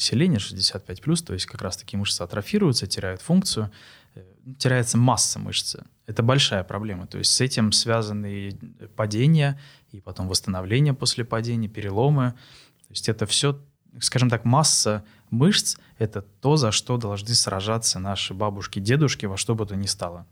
[0.01, 3.71] населения, 65+, то есть как раз таки мышцы атрофируются, теряют функцию,
[4.15, 4.23] э,
[4.59, 5.85] теряется масса мышцы.
[6.07, 7.07] Это большая проблема.
[7.07, 8.59] То есть с этим связаны
[8.97, 9.61] падения,
[9.93, 12.33] и потом восстановление после падения, переломы.
[12.33, 13.61] То есть это все,
[14.01, 19.55] скажем так, масса мышц— это то, за что должны сражаться наши бабушки, дедушки, во что
[19.55, 20.27] бы то ни стало.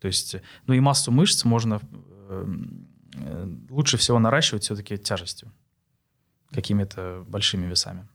[0.00, 0.36] То есть,
[0.66, 1.80] ну и массу мышц можно
[2.28, 2.46] э,
[3.68, 5.52] лучше всего наращивать все-таки тяжестью,
[6.52, 8.06] какими-то большими весами.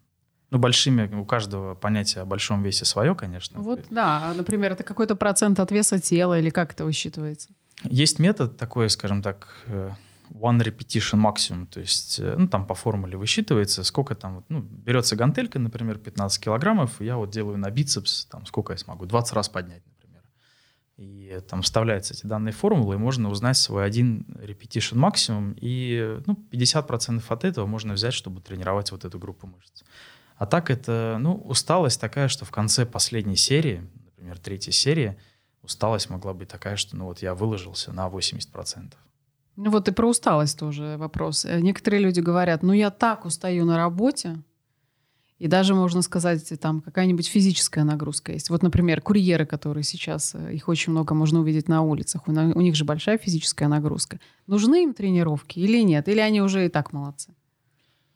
[0.51, 3.59] Ну, большими, у каждого понятие о большом весе свое, конечно.
[3.59, 4.33] Вот, да.
[4.35, 7.49] Например, это какой-то процент от веса тела или как это высчитывается?
[7.83, 9.91] Есть метод такой, скажем так, э,
[10.35, 15.15] one repetition максимум, то есть, э, ну, там по формуле высчитывается, сколько там, ну, берется
[15.15, 19.33] гантелька, например, 15 килограммов, и я вот делаю на бицепс, там, сколько я смогу, 20
[19.33, 20.23] раз поднять, например.
[20.97, 26.37] И там вставляются эти данные формулы, и можно узнать свой один repetition максимум, и, ну,
[26.51, 29.83] 50% от этого можно взять, чтобы тренировать вот эту группу мышц.
[30.37, 35.17] А так это, ну, усталость такая, что в конце последней серии, например, третьей серии,
[35.61, 38.93] усталость могла быть такая, что, ну, вот я выложился на 80%.
[39.55, 41.45] Ну вот и про усталость тоже вопрос.
[41.45, 44.37] Э, некоторые люди говорят, ну я так устаю на работе,
[45.37, 48.49] и даже, можно сказать, там какая-нибудь физическая нагрузка есть.
[48.49, 52.61] Вот, например, курьеры, которые сейчас, э, их очень много можно увидеть на улицах, у, у
[52.61, 54.19] них же большая физическая нагрузка.
[54.47, 56.07] Нужны им тренировки или нет?
[56.07, 57.33] Или они уже и так молодцы?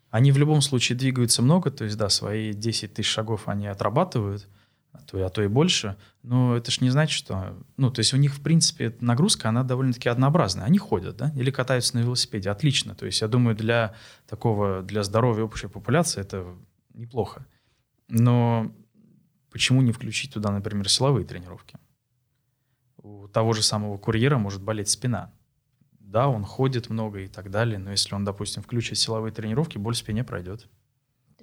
[0.10, 4.48] Они в любом случае двигаются много, то есть, да, свои 10 тысяч шагов они отрабатывают,
[4.92, 5.98] а то, а то и больше.
[6.24, 7.58] Но это ж не значит, что...
[7.78, 10.66] Ну, то есть у них, в принципе, нагрузка, она довольно-таки однообразная.
[10.66, 12.50] Они ходят, да, или катаются на велосипеде.
[12.50, 12.96] Отлично.
[12.96, 13.94] То есть я думаю, для
[14.28, 16.46] такого, для здоровья общей популяции это
[16.94, 17.46] неплохо.
[18.08, 18.72] Но
[19.52, 21.78] почему не включить туда, например, силовые тренировки?
[22.98, 25.32] У того же самого курьера может болеть спина.
[26.00, 29.94] Да, он ходит много и так далее, но если он, допустим, включит силовые тренировки, боль
[29.94, 30.68] в спине пройдет.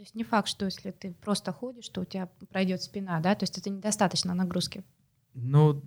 [0.07, 3.35] То есть не факт, что если ты просто ходишь, что у тебя пройдет спина, да?
[3.35, 4.85] То есть это недостаточно нагрузки.
[5.35, 5.83] Ну,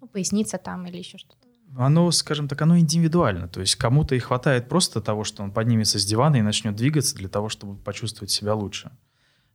[0.00, 1.46] ну поясница там или еще что-то.
[1.76, 3.46] Оно, скажем так, оно индивидуально.
[3.46, 7.14] То есть кому-то и хватает просто того, что он поднимется с дивана и начнет двигаться
[7.14, 8.90] для того, чтобы почувствовать себя лучше.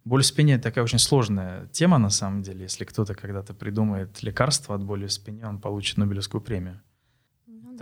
[0.06, 2.62] Боль в спине такая очень сложная тема на самом деле.
[2.62, 6.80] Если кто-то когда-то придумает лекарство от боли в спине, он получит Нобелевскую премию.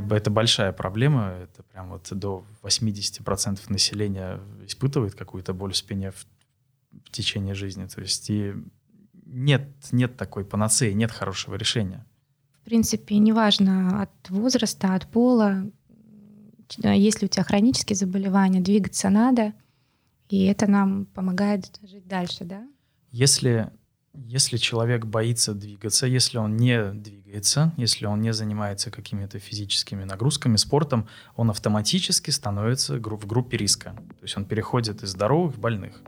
[0.05, 1.37] Это, это большая проблема.
[1.43, 6.25] Это прям вот до 80% населения испытывает какую-то боль в спине в,
[7.05, 7.85] в течение жизни.
[7.87, 8.53] То есть и
[9.25, 12.05] нет, нет такой панацеи, нет хорошего решения.
[12.61, 15.65] В принципе, неважно от возраста, от пола,
[16.77, 19.53] если у тебя хронические заболевания, двигаться надо–
[20.31, 22.65] и это нам помогает жить дальше, да?
[23.11, 23.69] Если,
[24.13, 30.57] если человек боится двигаться, если он не двигается, если он не занимается какими-то физическими нагрузками,
[30.57, 33.91] спортом, он автоматически становится в группе риска.
[34.19, 36.01] То есть он переходит из здоровых в больных.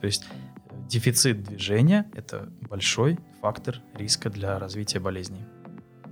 [0.00, 0.24] То есть
[0.70, 5.44] э, дефицит движения— это большой фактор риска для развития болезней.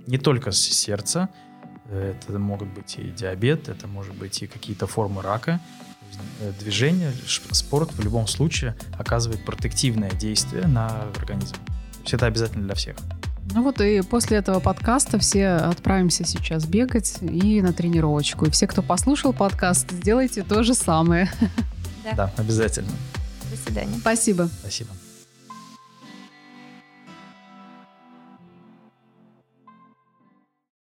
[0.05, 1.29] Не только сердца,
[1.85, 5.59] э, это могут быть и диабет, это может быть и какие-то формы рака,
[6.59, 7.11] движение,
[7.51, 11.55] спорт в любом случае оказывает протективное действие на организм.
[11.55, 12.95] То есть это обязательно для всех.
[13.53, 18.45] Ну вот и после этого подкаста все отправимся сейчас бегать и на тренировочку.
[18.45, 21.29] И все, кто послушал подкаст, сделайте то же самое.
[22.03, 22.91] Да, да обязательно.
[23.51, 23.97] До свидания.
[23.99, 24.49] Спасибо.
[24.61, 24.89] Спасибо.